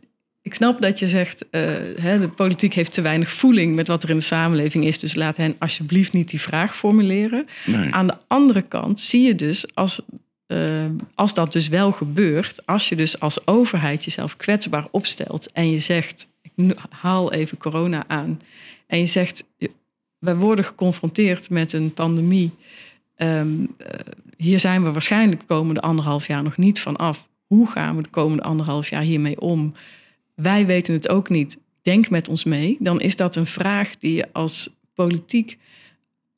[0.43, 1.61] ik snap dat je zegt, eh,
[1.99, 4.99] hè, de politiek heeft te weinig voeling met wat er in de samenleving is.
[4.99, 7.47] Dus laat hen alsjeblieft niet die vraag formuleren.
[7.65, 7.93] Nee.
[7.93, 10.01] Aan de andere kant zie je dus, als,
[10.45, 10.85] eh,
[11.15, 15.79] als dat dus wel gebeurt, als je dus als overheid jezelf kwetsbaar opstelt en je
[15.79, 18.41] zegt, ik haal even corona aan,
[18.87, 19.43] en je zegt,
[20.19, 22.51] we worden geconfronteerd met een pandemie.
[23.15, 23.99] Ehm, eh,
[24.37, 27.27] hier zijn we waarschijnlijk de komende anderhalf jaar nog niet van af.
[27.47, 29.73] Hoe gaan we de komende anderhalf jaar hiermee om?
[30.35, 31.57] Wij weten het ook niet.
[31.81, 32.77] Denk met ons mee.
[32.79, 35.57] Dan is dat een vraag die je als politiek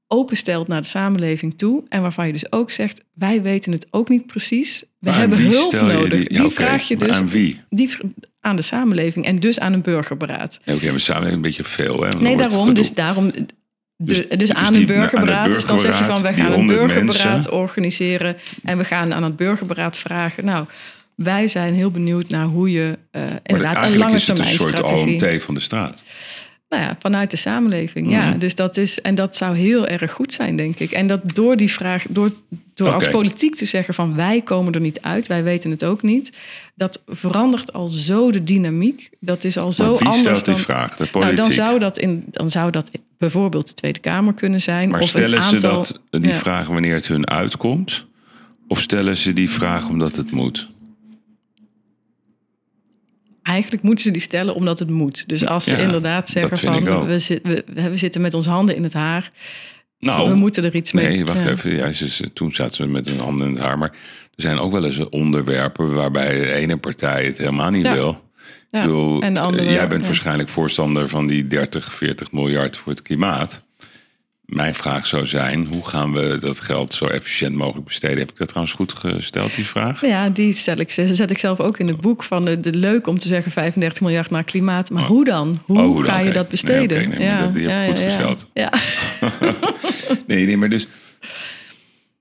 [0.08, 1.84] openstelt naar de samenleving toe.
[1.90, 4.84] En waarvan je dus ook zegt, wij weten het ook niet precies.
[5.00, 6.28] We Maar hebben hulp stel je nodig.
[6.28, 7.62] Die, Die, vraag je maar dus aan wie?
[7.70, 7.90] die,
[8.42, 10.60] aan de samenleving en dus aan een burgerberaad.
[10.64, 12.04] Ja, Oké, we samen een beetje veel.
[12.04, 12.10] Hè?
[12.10, 12.74] Nee, daarom.
[12.74, 13.46] Dus, daarom de,
[13.98, 15.46] Dus- dus, dus aan die- een burgerberaad.
[15.46, 17.52] aan dus dan zeg je van, we burgerberaad, gaan een 100 burgerberaad mensen.
[17.54, 18.36] organiseren.
[18.64, 20.46] En we gaan aan het burgerberaad vragen.
[20.46, 20.66] Nou,
[21.16, 24.58] wij zijn heel benieuwd naar hoe je Maar inderdaad een lange is het een termijn
[24.58, 25.22] soort strategie.
[25.36, 26.04] OMT van de straat.
[26.70, 28.12] Nou ja, vanuit de samenleving.
[28.12, 28.38] Ja, Mhm.
[28.40, 30.92] dus dat is en dat zou heel erg goed zijn, denk ik.
[30.92, 32.32] En dat door die vraag, door,
[32.74, 36.02] door als politiek te zeggen van wij komen er niet uit, wij weten het ook
[36.02, 36.38] niet,
[36.76, 39.10] dat verandert al zo de dynamiek.
[39.20, 40.64] Dat is al zo Maar wie anders stelt die dan.
[40.64, 40.96] vraag?
[40.96, 44.90] De Nou, dan zou dat in, dan zou dat bijvoorbeeld de Tweede Kamer kunnen zijn.
[44.90, 46.38] maar of stellen een aantal, ze dat, die ja.
[46.38, 48.06] vraag wanneer het hun uitkomt?
[48.68, 50.70] Of stellen ze die vraag omdat het moet?
[53.46, 55.24] Eigenlijk moeten ze die stellen omdat het moet.
[55.28, 58.76] Dus als ze Ja, inderdaad zeggen van we, zit- we, we zitten met onze handen
[58.76, 59.32] in het haar,
[60.00, 61.08] Nou, we moeten er iets mee.
[61.08, 61.50] Nee, wacht Ja.
[61.50, 61.76] even.
[61.76, 63.78] Ja, ze, toen zaten ze met hun handen in het haar.
[63.78, 63.90] Maar
[64.36, 67.94] er zijn ook wel eens onderwerpen waarbij de ene partij het helemaal niet Ja.
[67.94, 68.24] wil.
[68.72, 72.78] Ja, Ik bedoel, en de andere, jij bent waarschijnlijk voorstander van die 30, 40 miljard
[72.78, 73.65] voor het klimaat.
[74.46, 78.18] Mijn vraag zou zijn, hoe gaan we dat geld zo efficiënt mogelijk besteden?
[78.18, 80.02] Heb ik dat trouwens goed gesteld, die vraag?
[80.02, 83.08] Ja, die stel ik, zet ik zelf ook in het boek van de, de leuk
[83.08, 84.90] om te zeggen 35 miljard naar klimaat.
[84.90, 85.62] Maar hoe dan?
[85.66, 86.12] Hoe, Oh, hoe dan?
[86.12, 87.10] ga je dat besteden?
[87.10, 88.50] Nee, nee, dat- die heb ik goed gesteld.
[88.54, 88.72] Ja.
[90.28, 90.88] Nee, nee, maar dus,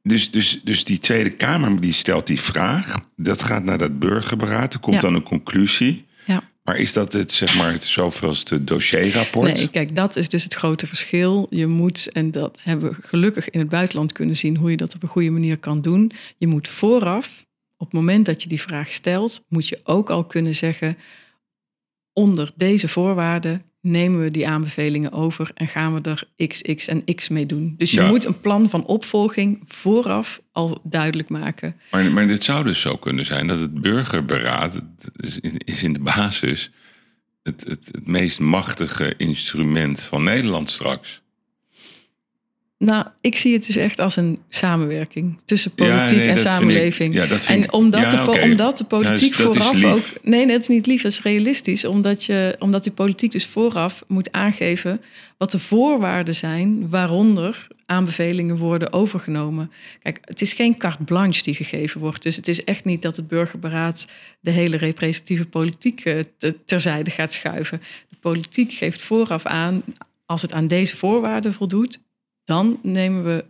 [0.02, 2.96] dus, dus, dus die Tweede Kamer die stelt die vraag.
[3.16, 4.74] Dat gaat naar dat burgerberaad.
[4.74, 5.00] Er komt Ja.
[5.00, 6.04] dan een conclusie.
[6.26, 6.42] Ja.
[6.64, 9.52] Maar is dat het, zeg maar, het zoveelste dossierrapport?
[9.52, 11.46] Nee, kijk, dat is dus het grote verschil.
[11.50, 14.94] Je moet, en dat hebben we gelukkig in het buitenland kunnen zien, hoe je dat
[14.94, 16.12] op een goede manier kan doen.
[16.36, 17.46] Je moet vooraf,
[17.76, 20.98] op het moment dat je die vraag stelt, moet je ook al kunnen zeggen,
[22.12, 27.04] onder deze voorwaarden nemen we die aanbevelingen over en gaan we er x, x en
[27.14, 27.74] x mee doen.
[27.78, 28.06] Dus je Ja.
[28.08, 31.76] moet een plan van opvolging vooraf al duidelijk maken.
[31.90, 34.84] Maar, maar dit zou dus zo kunnen zijn dat het burgerberaad het
[35.16, 36.70] is in, is in de basis
[37.42, 41.22] het, het, het meest machtige instrument van Nederland straks.
[42.78, 46.36] Nou, ik zie het dus echt als een samenwerking tussen Ja, politiek nee, en ik-
[46.40, 47.14] samenleving.
[47.14, 50.04] ja, dat vind en ik- omdat, ja, de, omdat de politiek dus is vooraf ook.
[50.22, 51.84] Nee, dat is niet lief, dat is realistisch.
[51.84, 55.00] Omdat, je, omdat die politiek dus vooraf moet aangeven
[55.38, 59.70] wat de voorwaarden zijn waaronder aanbevelingen worden overgenomen.
[60.02, 62.22] Kijk, het is geen carte blanche die gegeven wordt.
[62.22, 64.06] Dus het is echt niet dat het burgerberaad
[64.40, 67.80] de hele representatieve politiek eh, te- terzijde gaat schuiven.
[68.08, 69.82] De politiek geeft vooraf aan,
[70.26, 71.98] als het aan deze voorwaarden voldoet,
[72.44, 73.44] dan nemen we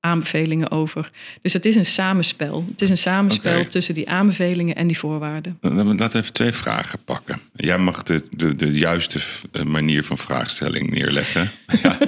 [0.00, 1.10] aanbevelingen over.
[1.42, 2.64] Dus het is een samenspel.
[2.68, 5.58] Het is een samenspel tussen die aanbevelingen en die voorwaarden.
[5.60, 7.40] Laten we even twee vragen pakken.
[7.54, 9.18] Jij mag de, de, de juiste
[9.52, 11.50] eh, manier van vraagstelling neerleggen.
[11.82, 11.98] ja.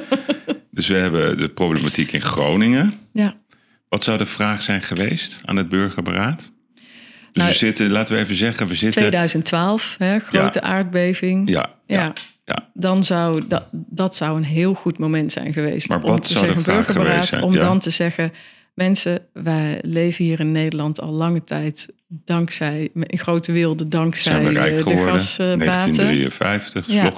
[0.71, 2.95] Dus we hebben de problematiek in Groningen.
[3.13, 3.37] Ja.
[3.89, 6.53] Wat zou de vraag zijn geweest aan het burgerberaad?
[7.35, 9.01] Dus Nou, we zitten, laten we even zeggen, we zitten...
[9.01, 11.49] 2012, hè, grote aardbeving.
[11.49, 12.13] Ja, ja, Ja.
[12.45, 12.71] Ja.
[12.75, 15.89] Dan zou dat, dat zou een heel goed moment zijn geweest.
[15.89, 17.43] Maar om wat te zou de zeggen, vraag geweest zijn?
[17.43, 17.61] Om Ja.
[17.65, 18.33] dan te zeggen,
[18.75, 24.45] mensen, wij leven hier in Nederland al lange tijd dankzij, in grote wilde, dankzij zijn
[24.45, 25.59] we rijk de gasbaten.
[25.59, 27.13] 1953, Ja.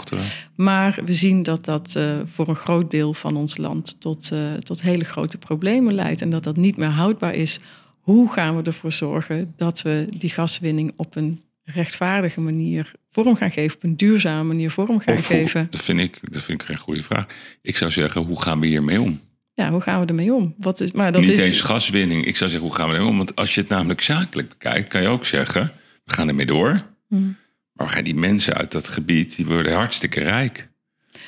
[0.55, 4.39] Maar we zien dat dat eh, voor een groot deel van ons land tot, eh,
[4.55, 6.21] tot hele grote problemen leidt.
[6.23, 7.61] En dat dat niet meer houdbaar is.
[8.01, 11.41] Hoe gaan we ervoor zorgen dat we die gaswinning op een
[11.75, 15.67] rechtvaardige manier vorm gaan geven, op een duurzame manier vorm gaan Of geven?
[15.71, 17.27] dat, vind ik, dat vind ik geen goede vraag.
[17.63, 19.21] Ik zou zeggen, hoe gaan we hiermee om?
[19.55, 20.55] Ja, hoe gaan we ermee om?
[20.59, 22.25] Wat is, maar dat Niet is, eens gaswinning.
[22.25, 23.17] Ik zou zeggen, hoe gaan we ermee om?
[23.17, 25.73] Want als je het namelijk zakelijk bekijkt, kan je ook zeggen,
[26.05, 26.83] we gaan ermee door.
[27.09, 27.37] Hmm.
[27.73, 30.69] Maar we gaan die mensen uit dat gebied, die worden hartstikke rijk.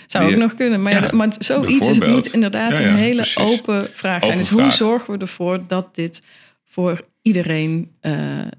[0.07, 0.83] zou die- ook nog kunnen.
[0.83, 3.37] Maar, ja, Ja, maar zoiets is, het moet inderdaad Ja, een hele precies.
[3.59, 4.39] open vraag zijn.
[4.39, 6.23] Open dus hoe zorgen we ervoor dat dit
[6.65, 8.13] voor iedereen eh,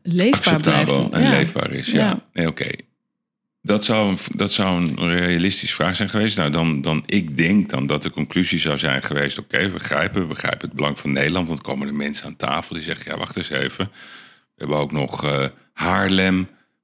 [0.03, 0.91] leefbaar blijft?
[0.91, 1.30] Acceptabel en Ja.
[1.30, 1.91] leefbaar is.
[1.91, 2.26] Ja, Ja.
[2.34, 2.67] nee, oké.
[3.61, 6.38] Dat zou, een, dat zou een realistische vraag zijn geweest.
[6.38, 9.38] Nou, dan, dan, ik denk dan dat de conclusie zou zijn geweest...
[9.39, 11.47] oké, we begrijpen, we begrijpen het belang van Nederland...
[11.47, 13.11] want komen er mensen aan tafel die zeggen...
[13.11, 13.86] ja, wacht eens even.
[14.55, 16.38] We hebben ook nog eh, Haarlem.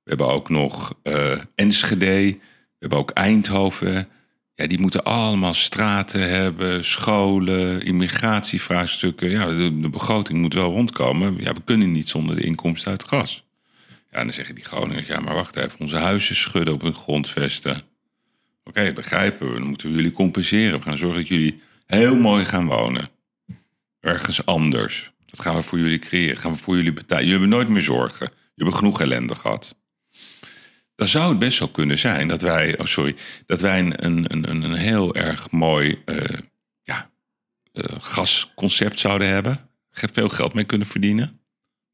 [0.04, 2.06] We hebben ook nog eh, Enschede.
[2.06, 2.40] We
[2.80, 4.08] hebben ook Eindhoven.
[4.56, 9.30] Ja, die moeten allemaal straten hebben, scholen, immigratievraagstukken.
[9.30, 11.38] Ja, de, begroting moet wel rondkomen.
[11.40, 13.44] Ja, we kunnen niet zonder de inkomsten uit gas.
[14.12, 16.94] Ja, en dan zeggen die Groningers, ja, maar wacht even, onze huizen schudden op hun
[16.94, 17.82] grondvesten.
[18.64, 20.78] Oké, begrijpen we, dan moeten we jullie compenseren.
[20.78, 23.10] We gaan zorgen dat jullie heel mooi gaan wonen.
[24.00, 25.12] Ergens anders.
[25.26, 27.24] Dat gaan we voor jullie creëren, gaan we voor jullie betalen.
[27.24, 28.28] Jullie hebben nooit meer zorgen.
[28.28, 29.76] Jullie hebben genoeg ellende gehad.
[30.96, 33.16] Dan zou het best zo kunnen zijn dat wij, oh sorry,
[33.46, 36.18] dat wij een, een, een, een heel erg mooi eh,
[36.84, 37.10] ja,
[37.72, 39.60] eh, gasconcept zouden hebben.
[39.92, 41.40] Veel geld mee kunnen verdienen.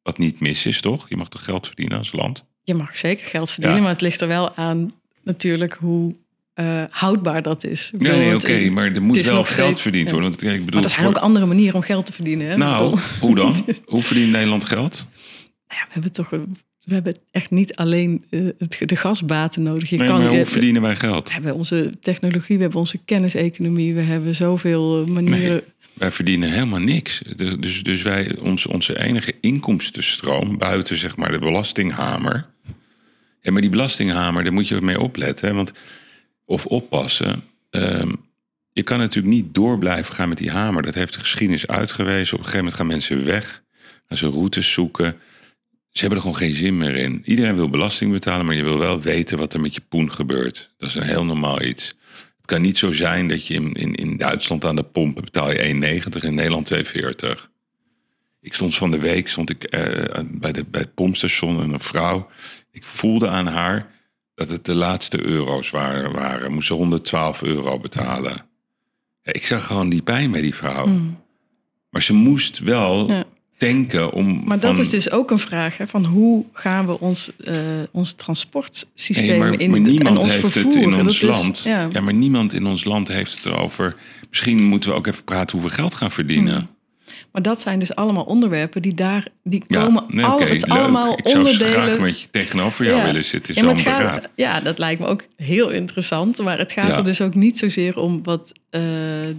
[0.02, 1.10] Wat niet mis is, toch?
[1.10, 2.48] Je mag toch geld verdienen als land?
[2.64, 3.84] Je mag zeker geld verdienen, Ja.
[3.84, 4.94] maar het ligt er wel aan
[5.24, 6.16] natuurlijk hoe
[6.54, 7.94] eh, houdbaar dat is.
[8.00, 10.30] Ja, nee, want, oké, maar er moet wel geld steeds- verdiend worden.
[10.30, 12.48] Want kijk, ik bedoel, Maar er zijn voor- ook andere manieren om geld te verdienen.
[12.48, 12.58] Hè?
[12.58, 13.66] Nou, hoe dan?
[13.86, 15.08] Hoe verdient Nederland geld?
[15.68, 16.30] nou ja, we hebben toch
[16.92, 18.40] we hebben echt niet alleen eh,
[18.86, 19.90] de gasbaten nodig.
[19.90, 21.28] Je Nee, kan, maar hoe je- verdienen wij geld?
[21.28, 25.50] we hebben onze technologie, we hebben onze kenniseconomie, we hebben zoveel eh, manieren.
[25.50, 25.62] Nee,
[25.94, 27.22] wij verdienen helemaal niks.
[27.60, 32.46] Dus, dus wij, ons, onze enige inkomstenstroom buiten zeg maar de belastinghamer.
[33.42, 35.48] Ja, maar die belastinghamer, daar moet je mee opletten.
[35.48, 35.54] Hè?
[35.54, 35.72] Want,
[36.46, 37.44] of oppassen.
[37.70, 38.12] Ehm,
[38.72, 40.84] je kan natuurlijk niet door blijven gaan met die hamer.
[40.84, 42.34] Dat heeft de geschiedenis uitgewezen.
[42.34, 43.64] Op een gegeven moment gaan mensen weg.
[44.08, 45.16] Gaan ze routes zoeken.
[45.92, 47.22] Ze hebben er gewoon geen zin meer in.
[47.26, 50.72] Iedereen wil belasting betalen, maar je wil wel weten wat er met je poen gebeurt.
[50.78, 51.96] Dat is een heel normaal iets.
[52.38, 55.52] Het kan niet zo zijn dat je in, in, in Duitsland aan de pomp betaal
[55.52, 56.82] je 1,90 in Nederland 2,40.
[58.42, 61.80] Ik stond van de week stond ik, eh, bij, de, bij het pompstation en een
[61.80, 62.30] vrouw.
[62.72, 63.92] Ik voelde aan haar
[64.36, 66.12] dat het de laatste euro's waren.
[66.12, 66.52] waren.
[66.52, 68.46] Moest ze 112 euro betalen.
[69.22, 70.88] Ja, ik zag gewoon die pijn bij die vrouw.
[71.90, 73.08] Maar ze moest wel.
[73.08, 73.26] Ja.
[74.14, 74.42] Om.
[74.46, 77.56] Maar van, dat is dus ook een vraag hè, van hoe gaan we ons, eh,
[77.92, 80.82] ons transportsysteem Nee, maar, in maar en niemand ons heeft het vervoer.
[80.82, 81.64] in ons is- land.
[81.64, 81.88] ja.
[81.92, 82.02] ja.
[82.02, 83.96] maar niemand in ons land heeft het erover.
[84.30, 86.54] Misschien moeten we ook even praten hoe we geld gaan verdienen.
[86.56, 86.68] Hmm.
[87.32, 90.56] Maar dat zijn dus allemaal onderwerpen die daar, die Ja, komen nee, al, oké, het
[90.56, 91.72] is allemaal Ik zou onderdelen.
[91.72, 93.06] graag met je tegenover jou Ja.
[93.06, 94.30] willen zitten, Ja, zo'n gaat- beraad.
[94.36, 96.38] ja, dat lijkt me ook heel interessant.
[96.42, 96.98] Maar het gaat Ja.
[96.98, 98.52] er dus ook niet zozeer om wat.
[98.70, 99.36] eh, eh,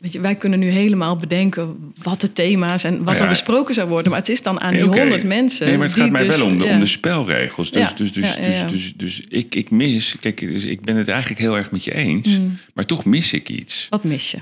[0.00, 3.20] weet je, wij kunnen nu helemaal bedenken wat de thema's en wat Ja.
[3.22, 4.10] er besproken zou worden.
[4.10, 5.66] Maar het is dan aan die honderd mensen.
[5.66, 6.72] Nee, maar het gaat mij dus- wel om de, ja.
[6.72, 7.70] om de spelregels.
[7.70, 8.66] Dus, Ja, dus, dus, ja, ja, dus, ja.
[8.66, 10.16] dus, dus, ik, ik mis...
[10.20, 12.36] Kijk, dus ik ben het eigenlijk heel erg met je eens.
[12.36, 12.58] Hmm.
[12.74, 13.86] Maar toch mis ik iets.
[13.90, 14.38] Wat mis je?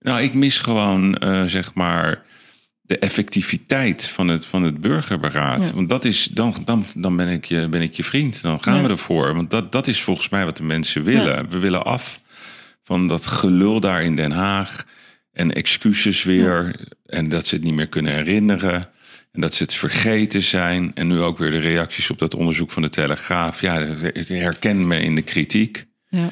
[0.00, 2.26] Nou, ik mis gewoon, eh, zeg maar...
[2.82, 5.66] de effectiviteit van het, van het burgerberaad.
[5.66, 5.74] Ja.
[5.74, 8.42] Want dat is, dan, dan, dan ben, ik je, ben ik je vriend.
[8.42, 8.82] Dan gaan Ja.
[8.82, 9.34] we ervoor.
[9.34, 11.36] Want dat, dat is volgens mij wat de mensen willen.
[11.36, 11.46] Ja.
[11.48, 12.20] We willen af
[12.84, 14.84] van dat gelul daar in Den Haag.
[15.32, 16.74] En excuses weer.
[17.06, 18.88] En dat ze het niet meer kunnen herinneren.
[19.32, 20.90] En dat ze het vergeten zijn.
[20.94, 23.60] En nu ook weer de reacties op dat onderzoek van de Telegraaf.
[23.60, 23.78] Ja,
[24.12, 25.86] ik herken me in de kritiek.
[26.08, 26.30] Ja.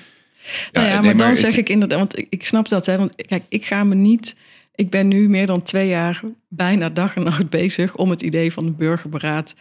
[0.73, 2.99] Ja, nou ja, nee, maar dan zeg ik inderdaad, want ik, ik snap dat, hè.
[2.99, 4.35] Want kijk, ik ga me niet.
[4.75, 8.53] Ik ben nu meer dan twee jaar bijna dag en nacht bezig om het idee
[8.53, 9.55] van de burgerberaad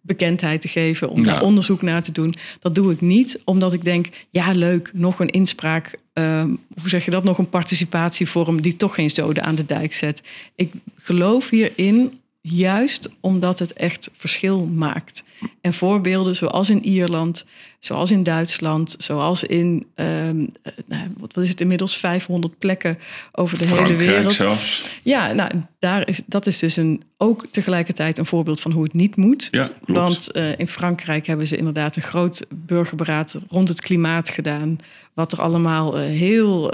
[0.00, 1.32] bekendheid te geven, om Ja.
[1.32, 2.34] daar onderzoek naar te doen.
[2.60, 6.48] Dat doe ik niet omdat ik denk, ja leuk, nog een inspraak, ehm,
[6.80, 10.22] hoe zeg je dat, nog een participatievorm die toch geen zoden aan de dijk zet.
[10.56, 15.24] Ik geloof hierin juist omdat het echt verschil maakt.
[15.60, 17.44] En voorbeelden zoals in Ierland,
[17.78, 22.98] zoals in Duitsland, zoals in, ehm, eh, nou, wat wat is het inmiddels, 500 plekken
[23.32, 24.32] over de hele wereld.
[24.32, 24.98] zelfs.
[25.02, 28.92] Ja, nou, daar is, dat is dus een, ook tegelijkertijd een voorbeeld van hoe het
[28.92, 29.48] niet moet.
[29.50, 30.00] Ja, klopt.
[30.00, 34.78] Want eh, in Frankrijk hebben ze inderdaad een groot burgerberaad rond het klimaat gedaan.
[35.14, 36.72] Wat er allemaal eh, heel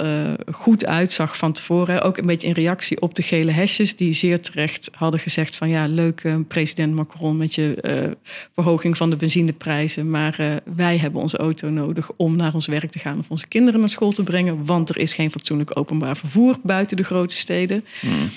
[0.52, 2.02] goed uitzag van tevoren.
[2.02, 5.68] Ook een beetje in reactie op de gele hesjes, die zeer terecht hadden gezegd: van
[5.68, 8.16] ja, leuk president Macron met je
[8.54, 10.10] verhoging van de benzineprijzen.
[10.10, 10.46] Maar eh,
[10.94, 13.88] wij hebben onze auto nodig om naar ons werk te gaan of onze kinderen naar
[13.88, 14.64] school te brengen.
[14.64, 17.84] Want er is geen fatsoenlijk openbaar vervoer buiten de grote steden.
[18.00, 18.28] Hmm.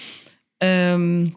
[0.57, 1.27] Ehm,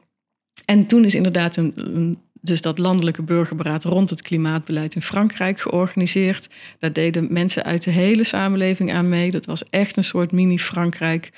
[0.64, 5.60] en toen is inderdaad een, een- dus dat landelijke burgerberaad rond het klimaatbeleid in Frankrijk
[5.60, 6.48] georganiseerd.
[6.78, 9.30] Daar deden mensen uit de hele samenleving aan mee.
[9.30, 11.30] Dat was echt een soort mini-Frankrijk.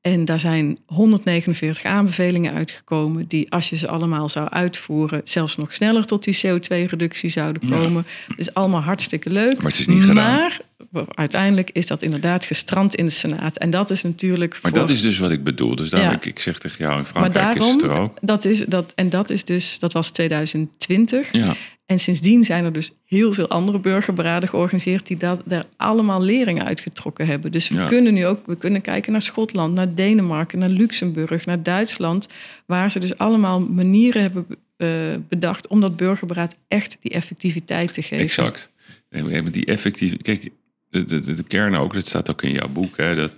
[0.00, 5.74] En daar zijn 149 aanbevelingen uitgekomen die, als je ze allemaal zou uitvoeren, zelfs nog
[5.74, 7.82] sneller tot die CO2-reductie zouden Ja.
[7.82, 8.06] komen.
[8.36, 9.56] Dus allemaal hartstikke leuk.
[9.56, 10.36] Maar het is niet gedaan.
[10.38, 10.60] Maar
[11.08, 13.58] uiteindelijk is dat inderdaad gestrand in de Senaat.
[13.58, 14.52] En dat is natuurlijk.
[14.52, 15.74] Maar voor- dat is dus wat ik bedoel.
[15.76, 16.16] Dus daarom, Ja.
[16.16, 18.18] ik, ik zeg tegen jou, in maar Frankrijk daarom, is het er ook.
[18.20, 21.32] Dat is, dat, en dat is dus, dat was 2020.
[21.32, 21.54] Ja,
[21.90, 26.64] En sindsdien zijn er dus heel veel andere burgerberaden georganiseerd die dat, daar allemaal leringen
[26.64, 27.52] uitgetrokken hebben.
[27.52, 27.88] Dus we Ja.
[27.88, 32.28] kunnen nu ook, we kunnen kijken naar Schotland, naar Denemarken, naar Luxemburg, naar Duitsland,
[32.66, 34.88] waar ze dus allemaal manieren hebben eh,
[35.28, 38.18] bedacht om dat burgerberaad echt die effectiviteit te geven.
[38.24, 38.70] exact.
[39.08, 40.16] En die effectieve...
[40.16, 40.50] Kijk,
[40.90, 43.34] de, de, de, kern ook, dat staat ook in jouw boek, hè, dat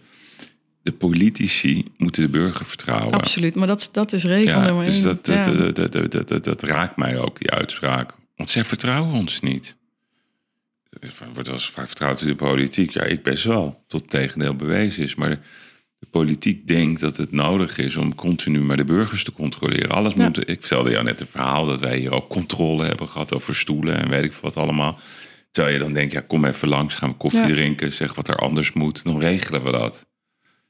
[0.83, 3.13] de politici moeten de burger vertrouwen.
[3.15, 5.03] Absoluut, maar dat, dat is regel Ja, nummer dus één.
[5.05, 5.43] dat, Ja.
[5.73, 8.15] dat, dat, dat- dat raakt mij ook, die uitspraak.
[8.37, 9.77] Want zij vertrouwen ons niet.
[11.01, 12.91] Er wordt wel eens vaak vertrouwd in de politiek.
[12.91, 15.15] Ja, ik best wel, tot het tegendeel bewezen is.
[15.15, 15.39] Maar de,
[15.99, 19.91] de politiek denkt dat het nodig is om continu maar de burgers te controleren.
[19.91, 20.23] Alles Ja.
[20.25, 20.49] moet...
[20.49, 23.99] Ik vertelde jou net een verhaal dat wij hier ook controle hebben gehad over stoelen
[24.03, 24.99] en weet ik wat allemaal.
[25.51, 27.47] Terwijl je dan denkt, ja, kom even langs, gaan we koffie Ja.
[27.47, 29.05] drinken, zeg wat er anders moet.
[29.05, 30.07] Dan regelen we dat.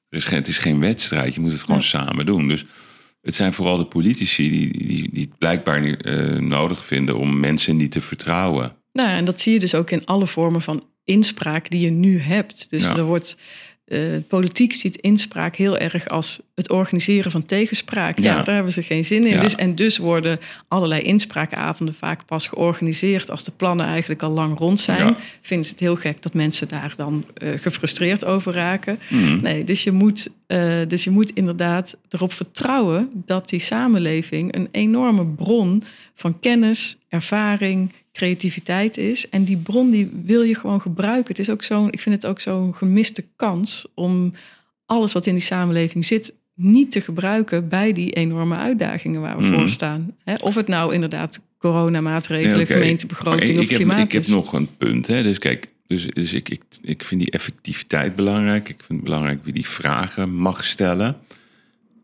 [0.08, 1.86] Er is geen, het is geen wedstrijd, je moet het gewoon Ja.
[1.86, 2.48] samen doen.
[2.48, 2.64] Dus
[3.22, 7.76] het zijn vooral de politici die, die, die het blijkbaar eh, nodig vinden om mensen
[7.76, 8.76] niet te vertrouwen.
[8.92, 12.18] Nou, en dat zie je dus ook in alle vormen van inspraak die je nu
[12.18, 12.66] hebt.
[12.70, 12.96] Dus Ja.
[12.96, 13.36] er wordt.
[13.92, 18.18] Eh, politiek ziet inspraak heel erg als het organiseren van tegenspraak.
[18.18, 18.42] Ja, Ja.
[18.42, 19.34] daar hebben ze geen zin in.
[19.34, 19.40] Ja.
[19.40, 20.38] Dus, en dus worden
[20.68, 25.06] allerlei inspraakavonden vaak pas georganiseerd als de plannen eigenlijk al lang rond zijn.
[25.06, 25.16] Ja.
[25.42, 28.98] Vinden ze het heel gek dat mensen daar dan eh, gefrustreerd over raken.
[29.08, 29.40] Mhm.
[29.40, 34.68] Nee, dus je, moet, eh, dus je moet inderdaad erop vertrouwen dat die samenleving een
[34.70, 35.82] enorme bron
[36.14, 39.28] van kennis, ervaring, creativiteit is.
[39.28, 41.28] En die bron die wil je gewoon gebruiken.
[41.28, 44.32] Het is ook zo'n, ik vind het ook zo'n gemiste kans om
[44.86, 49.42] alles wat in die samenleving zit niet te gebruiken bij die enorme uitdagingen waar we
[49.42, 49.52] Mhm.
[49.54, 50.16] voor staan.
[50.24, 54.52] Hè, Of het nou inderdaad coronamaatregelen, Ja, gemeentebegroting of ik, klimaat heb, ik heb nog
[54.52, 55.06] een punt.
[55.06, 55.22] Hè?
[55.22, 58.68] Dus kijk, dus, dus ik, ik, ik vind die effectiviteit belangrijk.
[58.68, 61.16] Ik vind het belangrijk wie die vragen mag stellen.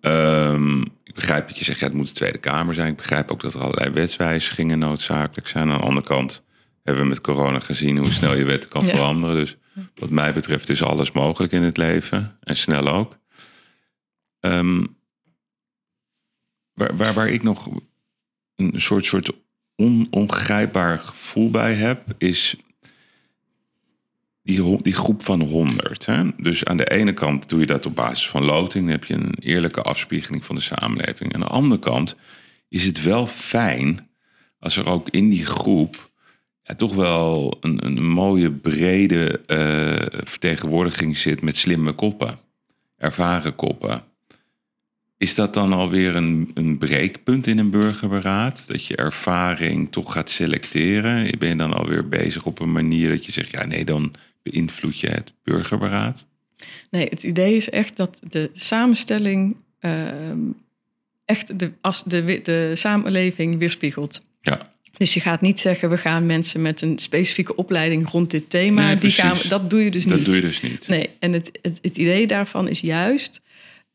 [0.00, 2.90] Ehm, ik begrijp dat je zegt, ja, het moet de Tweede Kamer zijn.
[2.90, 5.70] Ik begrijp ook dat er allerlei wetswijzigingen noodzakelijk zijn.
[5.70, 6.42] Aan de andere kant
[6.82, 8.90] hebben we met corona gezien hoe snel je wetten kan Ja.
[8.94, 9.36] veranderen.
[9.36, 9.56] Dus
[9.94, 12.38] wat mij betreft is alles mogelijk in het leven.
[12.42, 13.18] En snel ook.
[14.40, 14.84] Ehm,
[16.72, 17.68] waar, waar, waar ik nog
[18.56, 19.30] een soort, soort
[19.76, 22.56] on, ongrijpbaar gevoel bij heb, is
[24.48, 26.06] die, die groep van 100.
[26.06, 26.22] Hè?
[26.36, 28.84] Dus aan de ene kant doe je dat op basis van loting.
[28.84, 31.34] Dan heb je een eerlijke afspiegeling van de samenleving.
[31.34, 32.16] Aan de andere kant
[32.68, 34.08] is het wel fijn
[34.58, 36.10] als er ook in die groep
[36.62, 42.38] ja, toch wel een, een mooie brede eh, vertegenwoordiging zit met slimme koppen,
[42.96, 44.02] ervaren koppen.
[45.18, 48.64] Is dat dan alweer een, een breekpunt in een burgerberaad?
[48.66, 51.38] Dat je ervaring toch gaat selecteren?
[51.38, 54.14] Ben je dan alweer bezig op een manier dat je zegt, ja nee, dan
[54.50, 56.26] beïnvloed je het burgerberaad?
[56.90, 60.38] Nee, het idee is echt dat de samenstelling ehm,
[61.24, 64.22] echt de, als de, de samenleving weerspiegelt.
[64.40, 68.50] Ja, Dus je gaat niet zeggen, we gaan mensen met een specifieke opleiding rond dit
[68.50, 68.86] thema.
[68.86, 70.26] Nee, die gaan, dat doe je dus dat niet.
[70.26, 70.88] doe je dus niet.
[70.88, 73.40] Nee, en het, het, het idee daarvan is juist.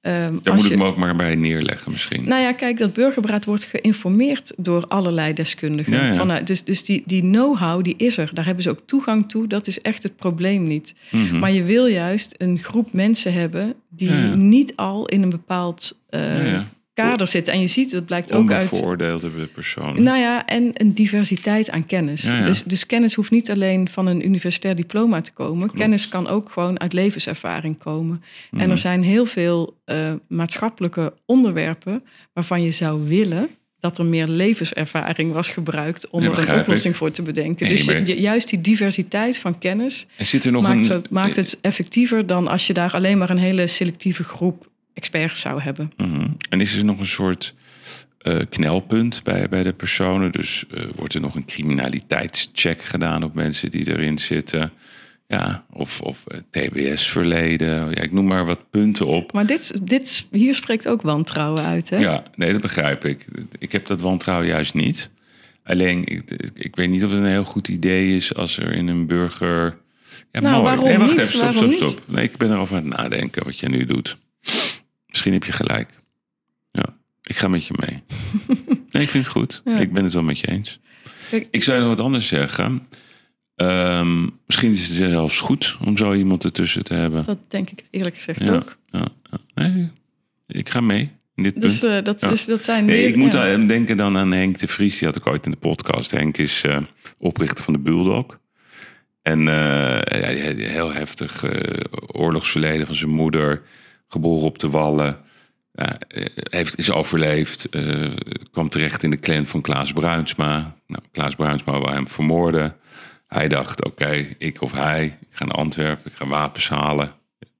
[0.03, 2.23] Ehm, Daar moet ik me ook maar bij neerleggen misschien.
[2.27, 5.93] Nou ja, kijk, dat burgerberaad wordt geïnformeerd door allerlei deskundigen.
[5.93, 6.15] Ja, ja.
[6.15, 8.29] Vanuit, dus dus die, die know-how, die is er.
[8.33, 9.47] Daar hebben ze ook toegang toe.
[9.47, 10.93] Dat is echt het probleem niet.
[11.09, 11.39] Mhm.
[11.39, 15.99] Maar je wil juist een groep mensen hebben die Ja, niet al in een bepaald
[16.09, 16.61] eh.
[16.93, 17.53] Kader zitten.
[17.53, 18.63] En je ziet, dat blijkt ook uit.
[18.63, 20.03] Onbevooroordeelde persoon.
[20.03, 22.21] Nou ja, en een diversiteit aan kennis.
[22.23, 22.45] Ja, ja.
[22.45, 25.73] Dus, dus kennis hoeft niet alleen van een universitair diploma te komen.
[25.73, 28.23] Kennis kan ook gewoon uit levenservaring komen.
[28.51, 28.69] En Mhm.
[28.69, 35.33] er zijn heel veel eh, maatschappelijke onderwerpen waarvan je zou willen dat er meer levenservaring
[35.33, 36.99] was gebruikt om Ja, er een oplossing ik.
[36.99, 37.65] voor te bedenken.
[37.67, 40.83] Nee, dus maar- juist die diversiteit van kennis En zit er nog maakt, een...
[40.83, 45.39] zo- maakt het effectiever dan als je daar alleen maar een hele selectieve groep experts
[45.39, 45.91] zou hebben.
[45.97, 46.27] Mhm.
[46.49, 47.53] En is er nog een soort
[48.17, 50.31] eh, knelpunt bij, bij de personen?
[50.31, 54.71] Dus eh, wordt er nog een criminaliteitscheck gedaan op mensen die erin zitten?
[55.27, 57.89] Ja, of, of eh, TBS-verleden.
[57.89, 59.33] Ja, ik noem maar wat punten op.
[59.33, 61.89] Maar dit, dit, hier spreekt ook wantrouwen uit.
[61.89, 61.97] Hè?
[61.97, 63.25] Ja, nee, dat begrijp ik.
[63.59, 65.09] Ik heb dat wantrouwen juist niet.
[65.63, 68.87] Alleen, ik, ik weet niet of het een heel goed idee is als er in
[68.87, 69.77] een burger...
[70.31, 70.63] Ja, Nou, mooi.
[70.65, 71.19] waarom nee, wacht niet?
[71.19, 71.89] even, stop, Waarom stop, niet?
[71.89, 72.03] stop.
[72.07, 74.17] Nee, ik ben erover aan het nadenken wat jij nu doet.
[75.13, 75.89] Misschien heb je gelijk.
[76.71, 76.85] Ja,
[77.23, 78.03] ik ga met je mee.
[78.91, 79.61] nee, ik vind het goed.
[79.65, 79.79] Ja.
[79.79, 80.79] Ik ben het wel met je eens.
[81.29, 82.87] Kijk, Ik zou nog wat anders zeggen.
[83.55, 87.23] Ehm, misschien is het zelfs goed om zo iemand ertussen te hebben.
[87.25, 88.77] Dat denk ik eerlijk gezegd Ja, ook.
[88.89, 89.05] ja.
[89.55, 89.91] Nee,
[90.47, 91.63] ik ga mee in dit punt.
[91.65, 92.29] Dus eh, dat, Ja.
[92.31, 93.31] is, dat zijn Nee, meer- ik moet
[93.67, 94.97] denken dan aan Henk de Vries.
[94.97, 96.11] Die had ik ooit in de podcast.
[96.11, 96.77] Henk is eh,
[97.17, 98.39] oprichter van de Bulldog.
[99.21, 99.99] En eh,
[100.49, 103.61] een heel heftig eh, oorlogsverleden van zijn moeder.
[104.13, 105.17] Geboren op de Wallen.
[105.71, 105.87] Eh,
[106.49, 107.69] heeft, is overleefd.
[107.69, 108.11] eh,
[108.51, 110.75] kwam terecht in de clan van Klaas Bruinsma.
[110.87, 112.75] Nou, Klaas Bruinsma wou hem vermoorden.
[113.27, 115.05] Hij dacht, oké, ik of hij.
[115.05, 117.13] Ik ga naar Antwerpen, ik ga wapens halen.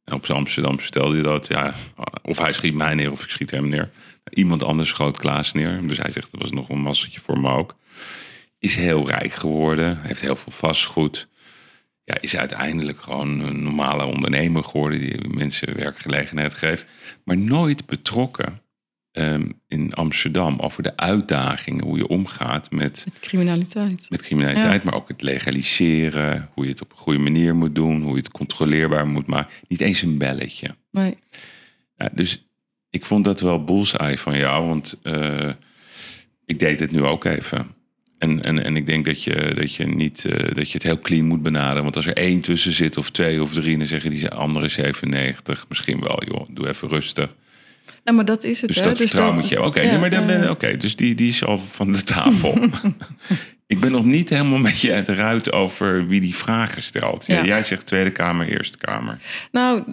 [0.03, 1.47] En op Amsterdam vertelde hij dat.
[1.47, 1.73] Ja,
[2.21, 3.89] of hij schiet mij neer of ik schiet hem neer.
[4.29, 5.87] Iemand anders schoot Klaas neer.
[5.87, 7.75] Dus hij zegt, dat was nog een masseltje voor me ook.
[8.59, 9.99] Is heel rijk geworden.
[10.01, 11.27] Heeft heel veel vastgoed.
[12.05, 14.99] Ja, is uiteindelijk gewoon een normale ondernemer geworden.
[14.99, 16.85] Die mensen werkgelegenheid geeft.
[17.23, 18.61] Maar nooit betrokken
[19.11, 21.85] ehm, in Amsterdam over de uitdagingen.
[21.85, 24.05] Hoe je omgaat met Met criminaliteit.
[24.09, 28.01] met criminaliteit, maar ook het legaliseren, hoe je het op een goede manier moet doen,
[28.01, 29.53] hoe je het controleerbaar moet maken.
[29.67, 30.75] Niet eens een belletje.
[30.91, 31.15] Nee.
[31.95, 32.45] Ja, dus
[32.89, 35.49] ik vond dat wel bullseye van jou, want eh,
[36.45, 37.67] ik deed het nu ook even.
[38.23, 40.99] En, en, en ik denk dat je, dat, je niet, eh, dat je het heel
[40.99, 41.83] clean moet benaderen.
[41.83, 45.65] Want als er één tussen zit, of twee of drie, dan zeggen die andere 97.
[45.69, 47.29] Misschien wel, joh, doe even rustig.
[48.03, 48.69] Nou, maar dat is het.
[48.69, 48.83] Dus hè?
[48.85, 49.63] dat vertrouwen dat- moet je.
[49.63, 52.57] Oké, ja, maar dan ben oké, dus die, die is al van de tafel.
[53.73, 57.25] ik ben nog niet helemaal met je uit de ruit over wie die vragen stelt.
[57.25, 57.45] Ja.
[57.45, 59.19] Jij zegt Tweede Kamer, Eerste Kamer.
[59.51, 59.83] Nou,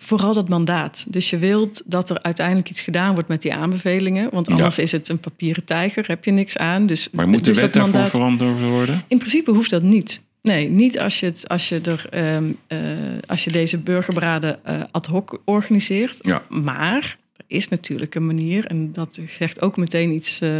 [0.00, 1.04] vooral dat mandaat.
[1.08, 4.28] Dus je wilt dat er uiteindelijk iets gedaan wordt met die aanbevelingen.
[4.32, 6.86] Want anders is het een papieren tijger, heb je niks aan.
[6.86, 9.04] Dus, Maar moet de dus wet daarvoor mandaat- veranderd worden?
[9.08, 10.22] In principe hoeft dat niet.
[10.42, 12.78] Nee, niet als je, het, als je, er, ehm, eh,
[13.26, 16.18] als je deze burgerberaden eh, ad hoc organiseert.
[16.20, 16.42] Ja.
[16.48, 20.50] Maar er is natuurlijk een manier, en dat zegt ook meteen iets eh,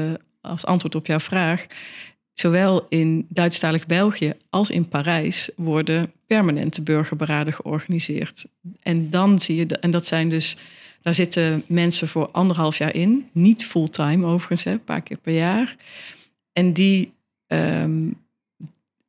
[0.40, 1.66] als antwoord op jouw vraag.
[2.32, 8.46] Zowel in Duitsstalig België als in Parijs worden permanente burgerberaden georganiseerd.
[8.82, 10.56] En dan zie je, de- en dat zijn dus,
[11.02, 15.34] daar zitten mensen voor anderhalf jaar in, niet fulltime overigens, hè, een paar keer per
[15.34, 15.76] jaar.
[16.52, 17.12] En die,
[17.46, 18.10] ehm,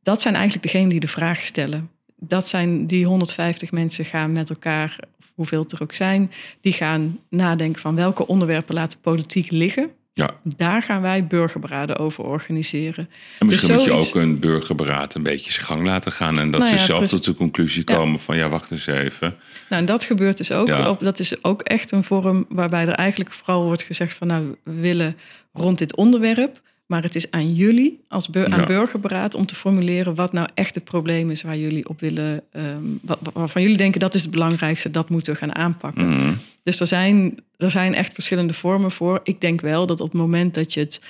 [0.02, 1.90] dat zijn eigenlijk degenen die de vraag stellen.
[2.16, 5.00] Dat zijn die 150 mensen gaan met elkaar,
[5.34, 9.92] hoeveel het er ook zijn, die gaan nadenken van welke onderwerpen laten politiek liggen.
[10.20, 13.10] Ja, Daar gaan wij burgerberaden over organiseren.
[13.40, 16.40] en misschien Dus moet je ook een burgerberaad een beetje zijn gang laten gaan.
[16.40, 17.96] En dat Nou ze ja, zelf tot de conclusie Ja.
[17.96, 18.38] komen van...
[18.38, 19.36] ja, wacht eens even.
[19.70, 20.68] Nou, en dat gebeurt dus ook.
[20.68, 20.96] Ja.
[21.00, 24.74] Dat is ook echt een vorm waarbij er eigenlijk vooral wordt gezegd van nou, we
[24.74, 25.16] willen
[25.54, 30.16] rond dit onderwerp Maar het is aan jullie als bur- aan burgerberaad om te formuleren
[30.16, 32.66] wat nou echt het probleem is waar jullie op willen, ehm,
[33.02, 36.10] wa- wa- waarvan jullie denken dat is het belangrijkste, dat moeten we gaan aanpakken.
[36.10, 36.34] Mhm.
[36.70, 39.20] Dus er zijn, er zijn echt verschillende vormen voor.
[39.24, 41.02] Ik denk wel dat op het moment dat je het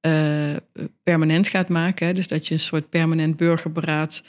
[0.00, 0.56] eh,
[1.02, 4.22] permanent gaat maken, hè, dus dat je een soort permanent burgerberaad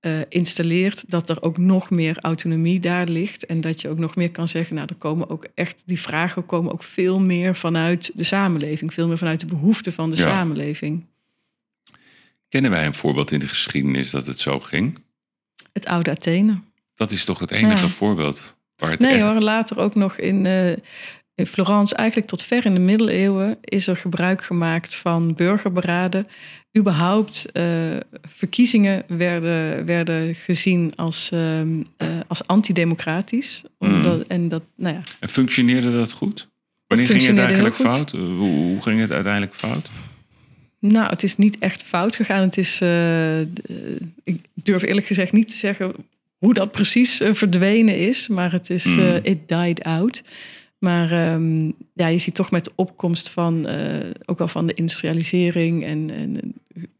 [0.00, 3.46] eh, installeert, dat er ook nog meer autonomie daar ligt.
[3.46, 6.46] En dat je ook nog meer kan zeggen, nou, er komen ook echt, die vragen
[6.46, 10.22] komen ook veel meer vanuit de samenleving, veel meer vanuit de behoeften van de Ja.
[10.22, 11.04] samenleving.
[12.48, 14.98] Kennen wij een voorbeeld in de geschiedenis dat het zo ging?
[15.72, 16.60] Het oude Athene.
[16.94, 17.88] Dat is toch het enige Ja.
[17.88, 19.20] voorbeeld Nee echt...
[19.20, 20.70] hoor, later ook nog in, eh,
[21.34, 26.26] in Florence, eigenlijk tot ver in de middeleeuwen, is er gebruik gemaakt van burgerberaden.
[26.78, 27.64] Überhaupt, eh,
[28.22, 33.62] verkiezingen werden, werden gezien als, ehm, eh, als antidemocratisch.
[33.78, 36.48] Omdat, En dat, nou ja, En functioneerde dat goed?
[36.86, 38.10] Wanneer ging het eigenlijk fout?
[38.10, 39.90] Hoe, hoe ging het uiteindelijk fout?
[40.78, 42.40] nou, het is niet echt fout gegaan.
[42.42, 42.80] Het is,
[44.24, 45.94] ik durf eerlijk gezegd niet te zeggen
[46.38, 48.98] hoe dat precies eh, verdwenen is, maar het is, Mm.
[48.98, 50.22] eh, it died out.
[50.78, 54.74] Maar ehm, ja, je ziet toch met de opkomst van, eh, ook al van de
[54.74, 56.54] industrialisering en, en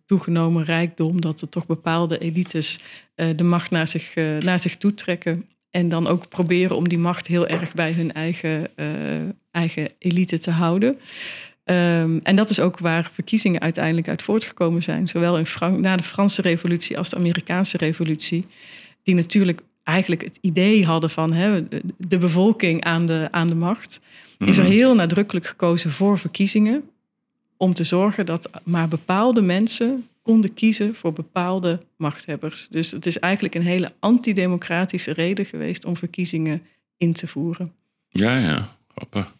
[0.06, 2.78] toegenomen rijkdom, dat er toch bepaalde elites
[3.36, 5.44] de macht naar zich, naar zich toe trekken.
[5.70, 8.68] En dan ook proberen om die macht heel erg bij hun eigen,
[9.50, 10.98] eigen elite te houden.
[11.64, 15.08] Ehm, en dat is ook waar verkiezingen uiteindelijk uit voortgekomen zijn.
[15.08, 18.46] Zowel in Frank na de Franse revolutie als de Amerikaanse revolutie.
[19.06, 24.00] Die natuurlijk eigenlijk het idee hadden van hè, de- bevolking aan de, aan de macht.
[24.38, 24.72] Is er Mhm.
[24.72, 26.88] heel nadrukkelijk gekozen voor verkiezingen.
[27.56, 32.68] Om te zorgen dat maar bepaalde mensen konden kiezen voor bepaalde machthebbers.
[32.70, 36.62] Dus het is eigenlijk een hele antidemocratische reden geweest om verkiezingen
[36.96, 37.72] in te voeren.
[38.08, 39.34] Ja, ja, grappig.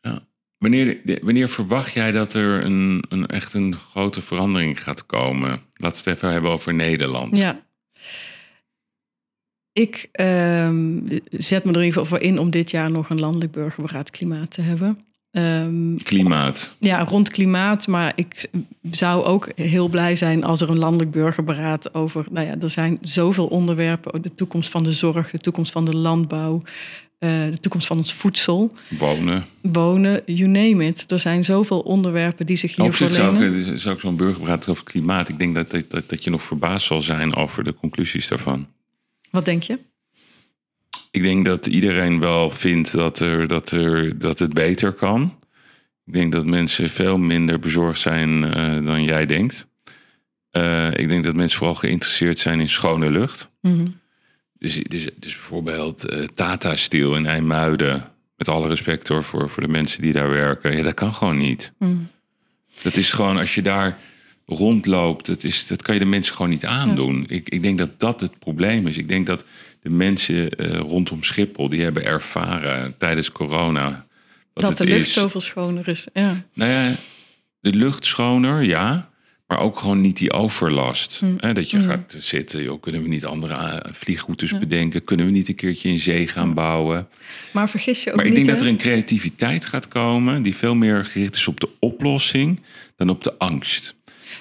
[0.00, 0.18] Ja.
[0.58, 5.48] Wanneer, wanneer verwacht jij dat er een, een, echt een grote verandering gaat komen?
[5.74, 7.36] Laten we het even hebben over Nederland.
[7.36, 7.64] Ja.
[9.76, 11.00] Ik ehm,
[11.30, 14.10] zet me er in ieder geval voor in om dit jaar nog een landelijk burgerberaad
[14.10, 15.00] klimaat te hebben.
[15.30, 16.76] Ehm, Klimaat.
[16.78, 17.86] ja, rond klimaat.
[17.86, 18.50] Maar ik
[18.90, 22.26] zou ook heel blij zijn als er een landelijk burgerberaad over.
[22.30, 24.22] Nou ja, er zijn zoveel onderwerpen.
[24.22, 26.62] De toekomst van de zorg, de toekomst van de landbouw,
[27.18, 29.44] eh, de toekomst van ons voedsel, Wonen.
[29.60, 31.10] wonen, you name it.
[31.10, 34.68] Er zijn zoveel onderwerpen die zich Op hiervoor zich zou ik, zou ik zo'n burgerberaad
[34.68, 35.28] over klimaat...
[35.28, 38.66] Ik denk dat, dat, dat je nog verbaasd zal zijn over de conclusies daarvan.
[39.30, 39.78] Wat denk je?
[41.10, 45.38] Ik denk dat iedereen wel vindt dat, er, dat, er, dat het beter kan.
[46.06, 49.66] Ik denk dat mensen veel minder bezorgd zijn eh, dan jij denkt.
[50.50, 53.50] Eh, ik denk dat mensen vooral geïnteresseerd zijn in schone lucht.
[53.60, 53.86] Mhm.
[54.58, 58.10] Dus, dus, dus bijvoorbeeld eh, Tata Steel in IJmuiden.
[58.36, 60.76] Met alle respect hoor voor, voor de mensen die daar werken.
[60.76, 61.72] Ja, dat kan gewoon niet.
[61.78, 61.96] Mhm.
[62.82, 63.98] Dat is gewoon als je daar
[64.46, 67.24] rondloopt, dat, is, dat kan je de mensen gewoon niet aandoen.
[67.28, 68.96] Ik, ik denk dat dat het probleem is.
[68.98, 69.44] Ik denk dat
[69.82, 74.06] de mensen eh, rondom Schiphol, die hebben ervaren tijdens corona.
[74.52, 75.12] Wat Dat het de lucht is.
[75.12, 76.06] zoveel schoner is.
[76.14, 76.44] Ja.
[76.54, 76.94] Nou ja,
[77.60, 79.10] de lucht schoner, ja.
[79.46, 81.20] Maar ook gewoon niet die overlast.
[81.22, 81.34] Mm.
[81.40, 81.82] Hè, dat je Mm.
[81.88, 85.04] gaat zitten, joh, kunnen we niet andere eh, vliegroutes bedenken?
[85.04, 87.08] Kunnen we niet een keertje in zee gaan bouwen?
[87.52, 88.44] Maar vergis je ook Maar ik niet.
[88.44, 92.60] denk dat er een creativiteit gaat komen die veel meer gericht is op de oplossing
[92.96, 93.94] dan op de angst.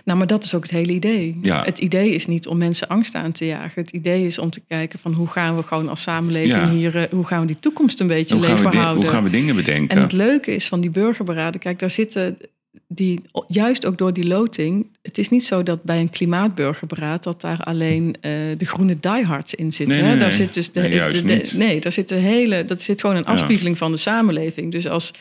[0.03, 1.37] Nou, maar dat is ook het hele idee.
[1.41, 1.63] Ja.
[1.63, 3.81] Het idee is niet om mensen angst aan te jagen.
[3.81, 6.69] Het idee is om te kijken van hoe gaan we gewoon als samenleving Ja.
[6.69, 9.03] hier, eh, hoe gaan we die toekomst een beetje leefbaar di- houden.
[9.03, 9.95] hoe gaan we dingen bedenken?
[9.97, 12.37] En het leuke is van die burgerberaden, kijk, daar zitten
[12.87, 14.87] die, juist ook door die loting.
[15.01, 19.55] Het is niet zo dat bij een klimaatburgerberaad dat daar alleen eh, de groene diehards
[19.55, 19.95] in zitten.
[19.97, 20.37] Nee, nee, daar nee.
[20.37, 21.53] zit dus de, Nee, juist de- de- niet.
[21.53, 23.31] nee, daar zit de hele, dat zit gewoon een Ja.
[23.31, 24.71] afspiegeling van de samenleving.
[24.71, 25.13] Dus als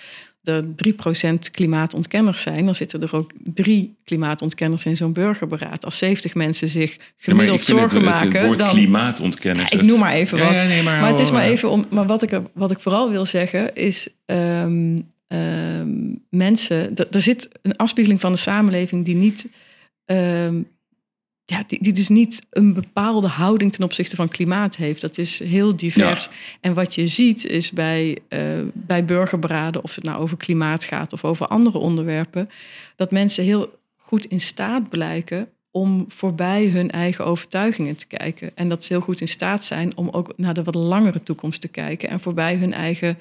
[0.45, 5.85] er 3% klimaatontkenners zijn, dan zitten er ook drie klimaatontkenners in zo'n burgerberaad.
[5.85, 9.73] Als 70 mensen zich Ja, maar gemiddeld het- zorgen het, het, maken, woord dan, klimaatontkenners.
[9.73, 10.51] Ja, ik noem maar even wat.
[10.51, 11.85] ja, nee, maar, maar het is maar even om.
[11.91, 14.09] Maar wat ik, er- wat ik vooral wil zeggen is.
[14.27, 15.89] ehm, ehm,
[16.31, 16.95] mensen.
[17.11, 19.47] Er zit een afspiegeling van de samenleving die niet.
[20.05, 20.61] ehm,
[21.47, 25.01] ja, die, die dus niet een bepaalde houding ten opzichte van klimaat heeft.
[25.01, 26.29] Dat is heel divers.
[26.61, 28.41] En wat je ziet is bij, eh,
[28.73, 32.51] bij burgerberaden, of het nou over klimaat gaat of over andere onderwerpen,
[32.97, 38.51] dat mensen heel goed in staat blijken om voorbij hun eigen overtuigingen te kijken.
[38.55, 41.61] En dat ze heel goed in staat zijn om ook naar de wat langere toekomst
[41.61, 43.19] te kijken en voorbij hun eigen,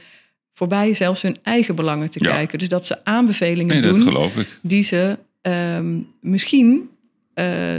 [0.54, 2.30] voorbij zelfs hun eigen belangen te Ja.
[2.32, 2.60] kijken.
[2.60, 4.60] Dus dat ze aanbevelingen Nee, dat doen geloof ik.
[4.62, 6.90] die ze ehm, misschien,
[7.34, 7.76] eh,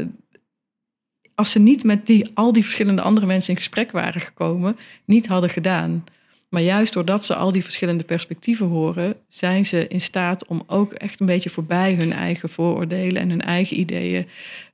[1.35, 5.27] als ze niet met die, al die verschillende andere mensen in gesprek waren gekomen, niet
[5.27, 6.05] hadden gedaan.
[6.49, 10.93] Maar juist doordat ze al die verschillende perspectieven horen, zijn ze in staat om ook
[10.93, 14.27] echt een beetje voorbij hun eigen vooroordelen en hun eigen ideeën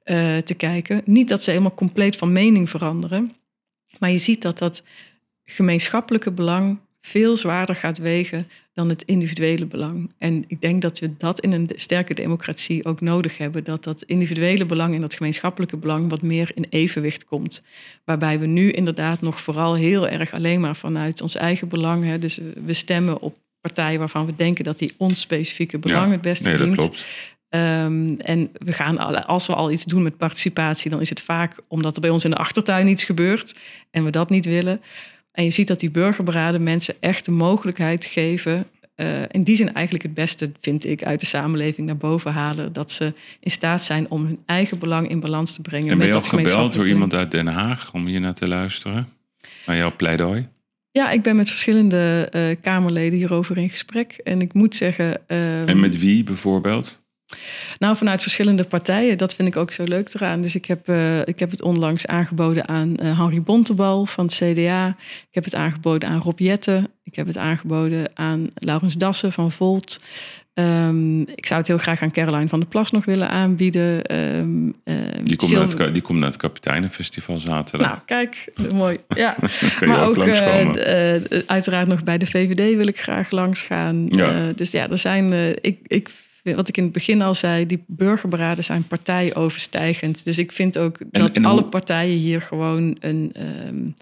[0.04, 1.02] uh, te kijken.
[1.04, 3.34] Niet dat ze helemaal compleet van mening veranderen,
[3.98, 4.82] maar je ziet dat dat
[5.44, 8.48] gemeenschappelijke belang veel zwaarder gaat wegen
[8.80, 10.10] dan het individuele belang.
[10.18, 13.64] En ik denk dat we dat in een sterke democratie ook nodig hebben.
[13.64, 17.62] Dat dat individuele belang en dat gemeenschappelijke belang wat meer in evenwicht komt.
[18.04, 22.04] Waarbij we nu inderdaad nog vooral heel erg alleen maar vanuit ons eigen belang.
[22.04, 26.20] Hè, dus we stemmen op partijen waarvan we denken dat die ons specifieke belang het
[26.20, 26.76] beste nee, dient.
[26.76, 27.04] Klopt.
[27.48, 31.56] Um, en we gaan, als we al iets doen met participatie, dan is het vaak
[31.68, 33.54] omdat er bij ons in de achtertuin iets gebeurt
[33.90, 34.80] en we dat niet willen.
[35.40, 38.66] En je ziet dat die burgerberaden mensen echt de mogelijkheid geven.
[38.96, 42.72] Uh, in die zin eigenlijk het beste, vind ik, uit de samenleving naar boven halen.
[42.72, 45.90] Dat ze in staat zijn om hun eigen belang in balans te brengen.
[45.90, 49.08] En ben je al gebeld door iemand uit Den Haag om hier naar te luisteren?
[49.66, 50.48] Naar jouw pleidooi?
[50.90, 54.12] Ja, ik ben met verschillende uh, Kamerleden hierover in gesprek.
[54.24, 55.20] En ik moet zeggen.
[55.28, 56.99] Uh, en met wie bijvoorbeeld?
[57.78, 59.18] Nou, vanuit verschillende partijen.
[59.18, 60.40] Dat vind ik ook zo leuk eraan.
[60.40, 64.34] Dus ik heb, uh, ik heb het onlangs aangeboden aan uh, Henri Bontebal van het
[64.34, 64.88] CDA.
[64.98, 66.90] Ik heb het aangeboden aan Rob Jette.
[67.04, 69.98] Ik heb het aangeboden aan Laurens Dassen van Volt.
[70.54, 74.16] Um, ik zou het heel graag aan Caroline van der Plas nog willen aanbieden.
[74.16, 77.88] Um, um, die, komt naar het, die komt naar het Kapiteinenfestival zaterdag.
[77.88, 78.98] Nou, kijk, mooi.
[79.08, 79.36] Ja.
[79.86, 81.14] maar ook, ook uh,
[81.46, 84.06] uiteraard nog bij de VVD wil ik graag langs gaan.
[84.08, 84.52] Ja.
[84.52, 85.32] dus ja, er zijn.
[85.60, 86.10] ik, ik
[86.42, 90.24] wat ik in het begin al zei, die burgerberaden zijn partijoverstijgend.
[90.24, 93.34] Dus ik vind ook dat alle partijen hier gewoon een,
[93.66, 93.96] um,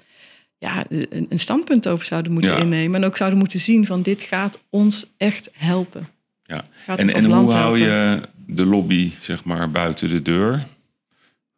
[0.58, 3.02] ja, een, een, standpunt over zouden moeten innemen.
[3.02, 6.08] En ook zouden moeten zien van dit gaat ons echt helpen.
[6.44, 6.64] Ja.
[6.86, 10.66] En, en hoe hou je de lobby zeg maar buiten de deur?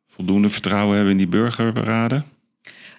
[0.09, 2.25] Voldoende vertrouwen hebben in die burgerberaden?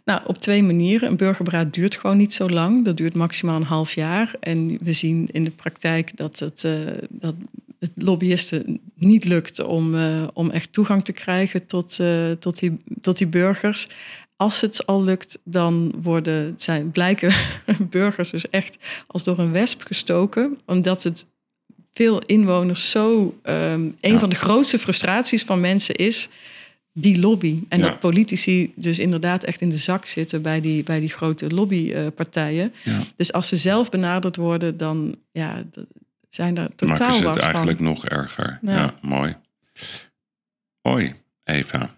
[0.05, 1.09] Nou, op twee manieren.
[1.09, 2.85] Een burgerberaad duurt gewoon niet zo lang.
[2.85, 4.35] Dat duurt maximaal een half jaar.
[4.39, 7.35] En we zien in de praktijk dat het, uh, dat
[7.81, 12.77] het lobbyisten niet lukt om, uh, om echt toegang te krijgen tot, uh, tot, die,
[13.01, 13.87] tot die burgers.
[14.35, 17.33] Als het al lukt, dan worden, zijn, blijken
[17.89, 18.77] burgers dus echt
[19.07, 20.59] als door een wesp gestoken.
[20.65, 21.25] Omdat het
[21.93, 24.19] veel inwoners zo um, een ja.
[24.19, 26.29] van de grootste frustraties van mensen is
[26.93, 27.63] die lobby.
[27.69, 27.87] En ja.
[27.87, 32.73] dat politici dus inderdaad echt in de zak zitten bij die, bij die grote lobbypartijen.
[32.83, 32.99] Ja.
[33.15, 35.63] Dus als ze zelf benaderd worden, dan ja,
[36.35, 37.43] zijn daar totaal Maken ze het van.
[37.43, 38.59] eigenlijk nog erger.
[38.61, 39.35] Ja, mooi.
[40.81, 41.13] Hoi,
[41.43, 41.89] Eva.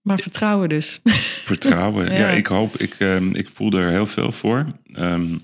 [0.00, 1.00] Maar vertrouwen dus.
[1.52, 2.28] Vertrouwen, ja.
[2.28, 4.66] ik hoop, ik, um, ik voel er heel veel voor.
[4.92, 5.42] Um,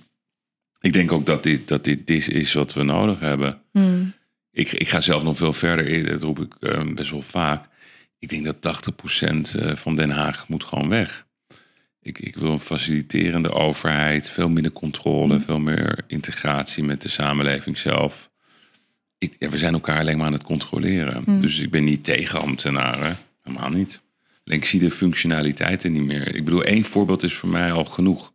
[0.81, 3.63] ik denk ook dat dit, dat dit, dit is wat we nodig hebben.
[3.73, 4.13] Hmm.
[4.51, 7.69] Ik, ik ga zelf nog veel verder, dat roep ik um, best wel vaak.
[8.19, 8.91] Ik denk dat
[9.73, 11.27] 80% van Den Haag moet gewoon weg.
[12.03, 15.41] Ik, ik wil een faciliterende overheid, veel minder controle, mm.
[15.41, 18.31] veel meer integratie met de samenleving zelf.
[19.19, 21.23] Ik, ja, we zijn elkaar alleen maar aan het controleren.
[21.27, 21.41] Mm.
[21.41, 24.03] Dus ik ben niet tegen ambtenaren, helemaal niet.
[24.45, 26.35] Alleen ik zie de functionaliteiten niet meer.
[26.35, 28.33] Ik bedoel, één voorbeeld is voor mij al genoeg.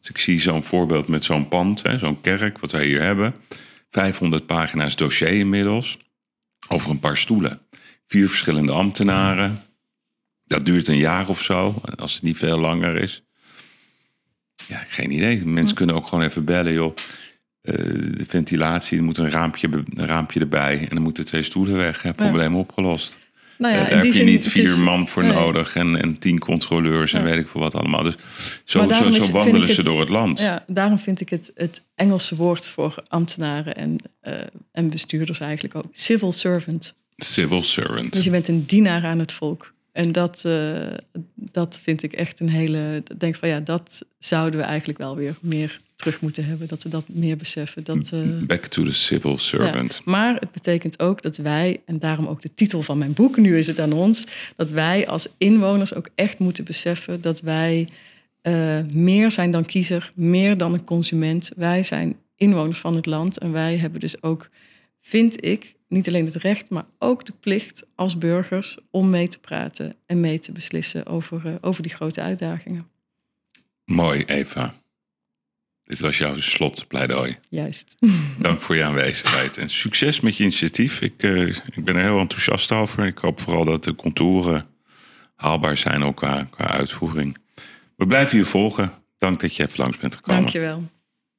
[0.00, 3.34] Dus ik zie zo'n voorbeeld met zo'n pand, zo'n kerk, wat wij hier hebben.
[3.90, 5.98] 500 pagina's dossier inmiddels.
[6.68, 7.60] Over een paar stoelen.
[8.06, 9.62] Vier verschillende ambtenaren.
[10.46, 13.22] Dat duurt een jaar of zo, als het niet veel langer is.
[14.68, 15.44] Ja, geen idee.
[15.44, 16.96] Mensen kunnen ook gewoon even bellen, joh.
[17.62, 17.74] Uh,
[18.16, 22.02] de ventilatie, er moet een raampje, een raampje erbij en dan moeten twee stoelen weg.
[22.02, 22.58] Hè, probleem ja.
[22.58, 23.18] opgelost.
[23.58, 25.32] Nou ja, uh, daar heb je niet vier is, man voor nee.
[25.32, 28.02] nodig en, en tien controleurs en weet ik veel wat allemaal.
[28.02, 28.14] Dus
[28.64, 30.38] zo, zo, zo wandelen ze het, door het land.
[30.38, 34.34] Ja, daarom vind ik het, het Engelse woord voor ambtenaren en, uh,
[34.72, 36.94] en bestuurders eigenlijk ook civil servant.
[37.16, 38.12] Civil servant.
[38.12, 39.72] Dus je bent een dienaar aan het volk.
[39.94, 40.86] En dat, uh,
[41.34, 43.02] dat vind ik echt een hele.
[43.08, 46.68] Ik denk van ja, dat zouden we eigenlijk wel weer meer terug moeten hebben.
[46.68, 47.84] Dat we dat meer beseffen.
[47.84, 50.02] Dat, uh, Back to the civil servant.
[50.04, 53.36] Ja, maar het betekent ook dat wij, en daarom ook de titel van mijn boek,
[53.36, 54.26] nu is het aan ons,
[54.56, 57.88] dat wij als inwoners ook echt moeten beseffen dat wij
[58.42, 61.50] uh, meer zijn dan kiezer, meer dan een consument.
[61.56, 64.48] Wij zijn inwoners van het land en wij hebben dus ook,
[65.04, 69.38] vind ik, niet alleen het recht, maar ook de plicht als burgers om mee te
[69.38, 72.88] praten en mee te beslissen over, uh, over die grote uitdagingen.
[73.84, 74.74] Mooi, Eva.
[75.84, 77.36] Dit was jouw slotpleidooi.
[77.48, 77.96] Juist.
[78.38, 81.00] Dank voor je aanwezigheid en succes met je initiatief.
[81.00, 83.06] Ik, uh, ik ben er heel enthousiast over.
[83.06, 84.66] Ik hoop vooral dat de contouren
[85.34, 87.38] haalbaar zijn ook qua, qua uitvoering.
[87.96, 88.92] We blijven je volgen.
[89.18, 90.40] Dank dat je even langs bent gekomen.
[90.40, 90.82] Dankjewel.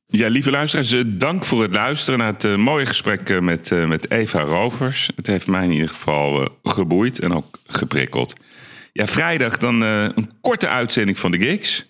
[0.07, 4.11] Ja, lieve luisteraars, dank voor het luisteren naar het uh, mooie gesprek uh, met, met
[4.11, 5.09] Eva Rovers.
[5.15, 8.33] Het heeft mij in ieder geval geboeid en ook geprikkeld.
[8.91, 11.85] Ja, vrijdag dan een korte uitzending van de Gigs.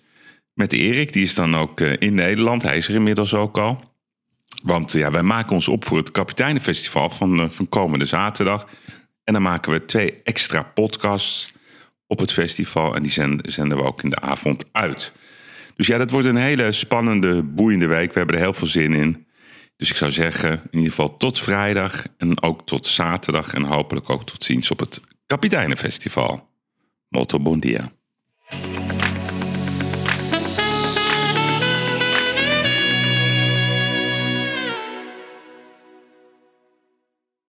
[0.56, 1.12] met Erik.
[1.12, 2.62] Die is dan ook eh, in Nederland.
[2.62, 3.94] Hij is er inmiddels ook al.
[4.62, 8.68] Want ja, wij maken ons op voor het Kapiteinenfestival van, eh, van komende zaterdag.
[9.24, 11.50] En dan maken we twee extra podcasts
[12.06, 12.94] op het festival.
[12.94, 13.12] En die
[13.42, 15.12] zenden we ook in de avond uit.
[15.76, 18.12] Dus ja, dat wordt een hele spannende, boeiende week.
[18.12, 19.26] We hebben er heel veel zin in.
[19.76, 23.52] Dus ik zou zeggen, in ieder geval tot vrijdag en ook tot zaterdag.
[23.52, 26.48] En hopelijk ook tot ziens op het Kapiteinenfestival.
[27.08, 27.92] Molto bon dia.